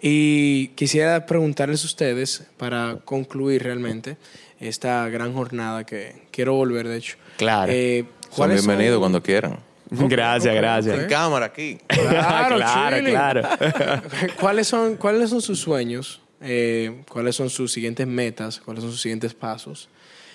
Y 0.02 0.68
quisiera 0.76 1.26
preguntarles 1.26 1.82
a 1.84 1.86
ustedes, 1.88 2.44
para 2.58 2.98
concluir 3.06 3.64
realmente 3.64 4.18
esta 4.60 5.08
gran 5.10 5.34
jornada 5.34 5.86
que 5.86 6.28
quiero 6.32 6.54
volver, 6.54 6.88
de 6.88 6.98
hecho. 6.98 7.18
Claro. 7.38 7.72
Eh, 7.74 8.06
Son 8.22 8.30
¿cuáles 8.36 8.60
son- 8.62 8.68
bienvenidos 8.68 9.00
cuando 9.00 9.24
quieran. 9.24 9.60
gracias, 9.90 10.54
En 10.54 10.62
gracias. 10.62 11.06
cámara 11.06 11.48
aquí. 11.48 11.80
Claro, 11.88 12.58
claro, 12.58 13.04
claro. 13.04 13.42
¿Cuáles 14.40 14.68
son, 14.68 14.98
¿Cuáles 14.98 15.30
son 15.30 15.42
sus 15.42 15.60
sueños? 15.60 16.22
Eh, 16.42 17.02
¿Cuáles 17.10 17.36
son 17.36 17.50
sus 17.50 17.72
siguientes 17.72 18.06
metas? 18.06 18.60
¿Cuáles 18.64 18.84
son 18.84 18.92
sus 18.92 19.02
siguientes 19.02 19.34
pasos? 19.34 19.90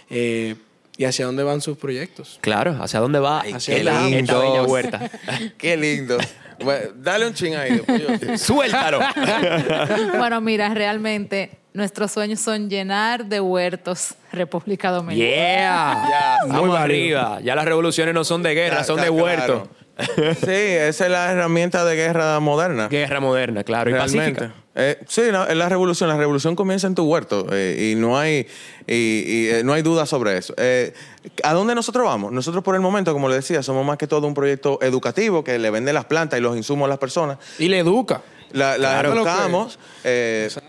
Eh, 0.09 0.57
¿Y 0.97 1.05
hacia 1.05 1.27
dónde 1.27 1.43
van 1.43 1.61
sus 1.61 1.77
proyectos? 1.79 2.38
Claro, 2.43 2.77
¿hacia 2.83 3.01
dónde 3.01 3.21
va 3.21 3.40
Hacia 3.40 3.77
esta, 3.77 4.01
dónde 4.01 4.19
esta 4.19 4.38
bella 4.38 4.62
huerta? 4.64 5.11
Qué 5.59 5.77
lindo. 5.77 6.19
Bueno, 6.62 6.90
dale 6.96 7.27
un 7.27 7.35
ching 7.35 7.55
ahí. 7.55 7.73
después 7.73 8.20
yo- 8.20 8.38
Suéltalo. 8.38 9.01
Bueno, 10.18 10.40
mira, 10.40 10.73
realmente 10.75 11.51
nuestros 11.73 12.11
sueños 12.12 12.40
son 12.40 12.68
llenar 12.68 13.25
de 13.27 13.40
huertos 13.40 14.14
República 14.33 14.90
Dominicana. 14.90 16.09
Yeah. 16.09 16.38
Muy 16.49 16.77
arriba. 16.77 17.38
Ya 17.42 17.55
las 17.55 17.64
revoluciones 17.64 18.14
no 18.14 18.25
son 18.25 18.42
de 18.42 18.55
guerra, 18.55 18.85
son 18.85 18.96
de 18.96 19.03
está 19.03 19.12
huerto. 19.12 19.68
claro. 19.96 20.35
Sí, 20.35 20.51
esa 20.51 21.05
es 21.05 21.11
la 21.11 21.31
herramienta 21.33 21.85
de 21.85 21.94
guerra 21.94 22.40
moderna. 22.40 22.88
Guerra 22.88 23.20
moderna, 23.20 23.64
claro, 23.64 23.90
y 23.90 23.92
Realmente. 23.92 24.33
pacífica. 24.33 24.55
Eh, 24.76 24.98
sí, 25.09 25.22
es 25.22 25.56
la 25.56 25.68
revolución. 25.68 26.09
La 26.09 26.16
revolución 26.16 26.54
comienza 26.54 26.87
en 26.87 26.94
tu 26.94 27.04
huerto 27.04 27.46
eh, 27.50 27.90
y 27.92 27.96
no 27.96 28.18
hay 28.18 28.46
y, 28.87 28.94
y, 28.94 29.48
eh, 29.48 29.62
no 29.64 29.72
hay 29.72 29.83
duda 29.83 30.06
sobre 30.06 30.37
eso. 30.38 30.54
Eh, 30.56 30.94
¿A 31.42 31.52
dónde 31.54 31.74
nosotros 31.74 32.04
vamos? 32.04 32.30
Nosotros 32.33 32.62
por 32.62 32.76
el 32.76 32.80
momento, 32.80 33.12
como 33.12 33.28
le 33.28 33.35
decía, 33.35 33.62
somos 33.64 33.85
más 33.85 33.98
que 33.98 34.06
todo 34.06 34.26
un 34.28 34.35
proyecto 34.35 34.78
educativo 34.80 35.42
que 35.42 35.59
le 35.59 35.70
vende 35.70 35.92
las 35.92 36.04
plantas 36.04 36.38
y 36.38 36.42
los 36.42 36.56
insumos 36.56 36.87
a 36.87 36.88
las 36.88 36.98
personas. 36.98 37.38
Y 37.59 37.68
le 37.68 37.80
educa. 37.80 38.22
La, 38.52 38.78
la 38.78 39.00
Claro. 39.00 39.14
educamos, 39.14 39.78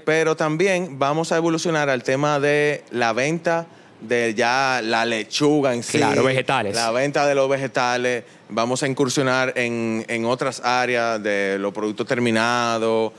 pero 0.06 0.36
también 0.36 1.00
vamos 1.00 1.32
a 1.32 1.38
evolucionar 1.38 1.90
al 1.90 2.04
tema 2.04 2.40
de 2.40 2.84
la 2.92 3.12
venta 3.14 3.66
de 4.02 4.34
ya 4.36 4.82
la 4.84 5.06
lechuga 5.06 5.74
en 5.74 5.84
sí. 5.84 5.98
Claro, 6.00 6.24
vegetales. 6.24 6.76
La 6.76 6.92
venta 6.92 7.26
de 7.28 7.36
los 7.36 7.48
vegetales. 7.50 8.24
Vamos 8.50 8.84
a 8.84 8.88
incursionar 8.88 9.54
en, 9.56 10.06
en 10.08 10.26
otras 10.26 10.60
áreas 10.64 11.22
de 11.22 11.58
los 11.60 11.72
productos 11.74 12.06
terminados. 12.08 13.14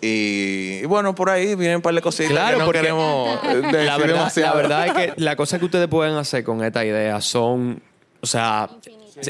Y, 0.00 0.80
y 0.82 0.84
bueno, 0.86 1.14
por 1.14 1.30
ahí 1.30 1.54
vienen 1.54 1.76
un 1.76 1.82
par 1.82 1.94
de 1.94 2.02
cositas 2.02 2.30
Claro, 2.30 2.54
que 2.54 2.58
no 2.58 2.64
porque 2.66 2.80
queremos 2.80 3.42
decir 3.42 3.84
la 3.84 3.96
verdad, 3.98 4.14
demasiado. 4.14 4.54
la 4.54 4.62
verdad 4.62 4.86
es 4.86 4.92
que 4.92 5.12
las 5.22 5.36
cosas 5.36 5.58
que 5.58 5.64
ustedes 5.64 5.88
pueden 5.88 6.16
hacer 6.16 6.44
con 6.44 6.62
esta 6.62 6.84
idea 6.84 7.20
son, 7.20 7.82
o 8.20 8.26
sea, 8.26 8.68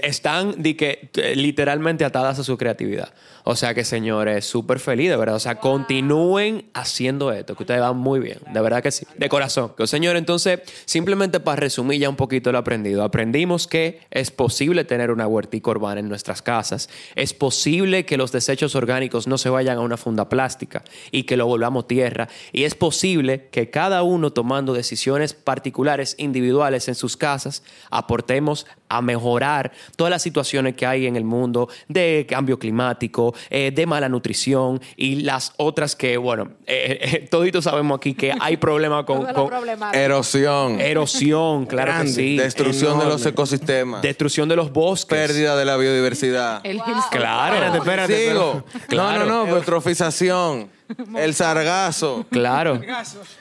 están 0.03 0.63
di 0.63 0.75
que, 0.75 1.09
t- 1.13 1.37
literalmente 1.37 2.05
atadas 2.05 2.39
a 2.39 2.45
su 2.45 2.57
creatividad. 2.57 3.13
O 3.49 3.55
sea 3.55 3.75
que, 3.75 3.85
señores, 3.85 4.45
súper 4.45 4.81
feliz, 4.81 5.09
de 5.09 5.17
verdad. 5.17 5.37
O 5.37 5.41
sea, 5.41 5.61
continúen 5.61 6.65
haciendo 6.75 7.31
esto, 7.33 7.55
que 7.55 7.63
ustedes 7.63 7.81
van 7.81 7.97
muy 7.97 8.19
bien, 8.19 8.39
de 8.53 8.61
verdad 8.61 8.83
que 8.83 8.91
sí, 8.91 9.07
de 9.17 9.29
corazón. 9.29 9.73
Señor, 9.85 10.17
entonces, 10.17 10.61
simplemente 10.85 11.39
para 11.39 11.57
resumir 11.57 12.01
ya 12.01 12.09
un 12.09 12.17
poquito 12.17 12.51
lo 12.51 12.59
aprendido, 12.59 13.05
aprendimos 13.05 13.69
que 13.69 14.01
es 14.11 14.33
posible 14.33 14.85
tener 14.85 15.13
una 15.13 15.29
huertica 15.29 15.71
urbana 15.71 16.01
en 16.01 16.09
nuestras 16.09 16.43
casas, 16.43 16.89
es 17.15 17.35
posible 17.35 18.05
que 18.05 18.17
los 18.17 18.33
desechos 18.33 18.75
orgánicos 18.75 19.29
no 19.29 19.39
se 19.39 19.49
vayan 19.49 19.79
a 19.79 19.81
una 19.81 19.97
funda 19.97 20.29
plástica 20.29 20.83
y 21.13 21.23
que 21.23 21.37
lo 21.37 21.47
volvamos 21.47 21.87
tierra, 21.87 22.29
y 22.53 22.65
es 22.65 22.75
posible 22.75 23.49
que 23.53 23.71
cada 23.71 24.03
uno 24.03 24.33
tomando 24.33 24.73
decisiones 24.73 25.35
particulares, 25.35 26.17
individuales 26.19 26.89
en 26.89 26.97
sus 26.97 27.17
casas, 27.17 27.63
aportemos 27.91 28.67
a 28.89 29.03
mejorar 29.03 29.73
todas 29.97 30.11
las 30.11 30.23
situaciones 30.23 30.75
que 30.75 30.87
hay 30.87 31.07
en 31.07 31.17
el 31.17 31.25
mundo 31.25 31.69
de 31.89 32.27
cambio 32.29 32.59
climático, 32.59 33.35
eh, 33.51 33.71
de 33.75 33.87
mala 33.87 34.09
nutrición 34.09 34.81
y 34.97 35.17
las 35.23 35.53
otras 35.57 35.97
que, 35.97 36.17
bueno, 36.17 36.53
eh, 36.67 36.99
eh, 37.03 37.29
toditos 37.31 37.65
sabemos 37.65 37.99
aquí 37.99 38.15
que 38.15 38.33
hay 38.39 38.57
problemas 38.67 39.05
con, 39.05 39.27
con. 39.33 39.51
Erosión, 39.93 40.81
erosión, 40.81 41.67
claro 41.67 42.03
que 42.03 42.09
sí, 42.09 42.37
destrucción 42.37 42.99
de 42.99 43.07
los 43.07 43.25
ecosistemas, 43.25 44.03
destrucción 44.03 44.49
de 44.49 44.57
los 44.57 44.73
bosques. 44.73 45.19
pérdida 45.19 45.57
de 45.57 45.65
la 45.65 45.77
biodiversidad. 45.77 46.61
El 46.65 46.81
Claro. 47.11 47.55
Espérate, 47.55 47.79
espérate. 47.79 48.29
Sigo. 48.29 48.65
Claro. 48.89 49.27
No, 49.27 49.27
no, 49.27 49.47
no, 49.47 49.57
eutrofización, 49.57 50.69
el 51.17 51.35
sargazo. 51.35 52.25
Claro. 52.31 52.81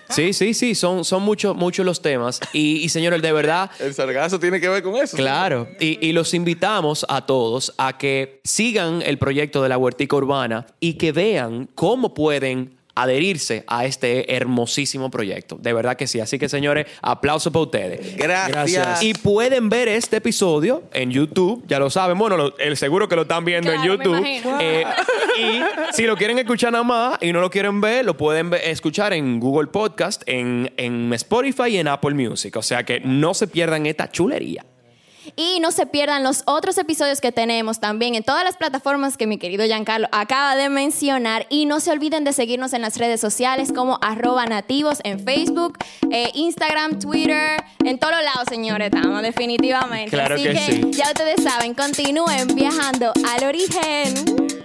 Sí, 0.10 0.34
sí, 0.34 0.54
sí, 0.54 0.76
son, 0.76 1.06
son 1.06 1.24
muchos 1.24 1.56
muchos 1.56 1.86
los 1.86 2.02
temas. 2.02 2.40
Y, 2.54 2.78
y 2.78 2.90
señores, 2.90 3.22
de 3.22 3.32
verdad, 3.32 3.72
El 3.80 3.94
sargazo 3.94 4.40
tiene 4.40 4.60
que 4.60 4.70
ver 4.70 4.84
con 4.84 4.96
eso. 4.96 5.18
Claro, 5.18 5.68
y, 5.80 6.06
y 6.06 6.12
los 6.14 6.34
invitamos 6.34 7.06
a 7.10 7.26
todos 7.26 7.74
a 7.78 7.98
que 7.98 8.42
sigan 8.44 9.02
el 9.02 9.18
proyecto 9.18 9.64
de 9.64 9.70
la 9.70 9.78
huertica 9.78 10.16
urbana 10.16 10.66
y 10.80 10.94
que 10.94 11.12
vean 11.12 11.70
cómo 11.76 12.14
pueden 12.14 12.76
adherirse 12.96 13.64
a 13.68 13.86
este 13.86 14.36
hermosísimo 14.36 15.12
proyecto. 15.12 15.58
De 15.60 15.74
verdad 15.74 15.96
que 15.98 16.08
sí. 16.08 16.20
Así 16.20 16.40
que, 16.40 16.50
señores, 16.50 16.86
aplauso 17.02 17.52
para 17.52 17.64
ustedes. 17.64 18.16
Gracias. 18.18 18.52
Gracias. 18.74 19.04
Y 19.04 19.14
pueden 19.14 19.70
ver 19.70 19.88
este 19.88 20.18
episodio 20.18 20.84
en 20.94 21.12
YouTube, 21.12 21.64
ya 21.68 21.78
lo 21.80 21.90
saben. 21.90 22.18
Bueno, 22.18 22.38
lo- 22.38 22.58
el 22.58 22.78
seguro 22.78 23.08
que 23.08 23.16
lo 23.16 23.24
están 23.24 23.44
viendo 23.46 23.72
en 23.72 23.82
me 23.82 23.88
YouTube. 23.88 24.18
imagino. 24.18 24.58
Eh, 24.62 24.84
y 25.40 25.94
si 25.94 26.04
lo 26.04 26.16
quieren 26.16 26.40
escuchar 26.40 26.72
nada 26.72 26.84
más 26.84 27.18
y 27.22 27.32
no 27.34 27.42
lo 27.42 27.50
quieren 27.50 27.82
ver, 27.82 28.06
lo 28.06 28.16
pueden 28.18 28.52
escuchar 28.64 29.14
en 29.14 29.40
Google 29.40 29.68
Podcast, 29.68 30.24
en, 30.26 30.72
en 30.78 31.12
Spotify 31.14 31.70
y 31.72 31.78
en 31.78 31.88
Apple 31.88 32.14
Music. 32.16 32.56
O 32.56 32.62
sea 32.64 32.84
que 32.84 33.00
no 33.02 33.34
se 33.34 33.48
pierdan 33.48 33.86
esta 33.86 34.10
chulería. 34.10 34.66
Y 35.36 35.60
no 35.60 35.72
se 35.72 35.86
pierdan 35.86 36.24
los 36.24 36.44
otros 36.46 36.78
episodios 36.78 37.22
que 37.22 37.32
tenemos 37.32 37.80
también 37.80 38.16
en 38.16 38.24
todas 38.24 38.44
las 38.44 38.58
plataformas 38.58 39.18
que 39.18 39.28
mi 39.28 39.38
querido 39.38 39.66
Giancarlo 39.66 40.08
acaba 40.12 40.56
de 40.56 40.70
mencionar. 40.70 41.46
Y 41.50 41.66
no 41.66 41.80
se 41.80 41.92
olviden 41.92 42.24
de 42.24 42.34
seguirnos 42.34 42.74
en 42.74 42.82
las 42.82 42.98
redes 42.98 43.22
sociales 43.22 43.72
como 43.74 44.00
arroba 44.02 44.46
nativos 44.46 45.00
en 45.04 45.20
Facebook, 45.20 45.78
eh, 46.12 46.32
Instagram, 46.34 47.00
Twitter, 47.00 47.64
en 47.84 48.00
todos 48.00 48.24
lados, 48.24 48.46
señores, 48.50 48.92
estamos 48.94 49.22
definitivamente. 49.22 50.10
Claro 50.10 50.36
Así 50.36 50.44
que, 50.44 50.92
ya 50.92 51.08
ustedes 51.08 51.44
saben, 51.44 51.74
continúen 51.74 52.48
viajando 52.56 53.14
al 53.28 53.44
origen. 53.44 54.56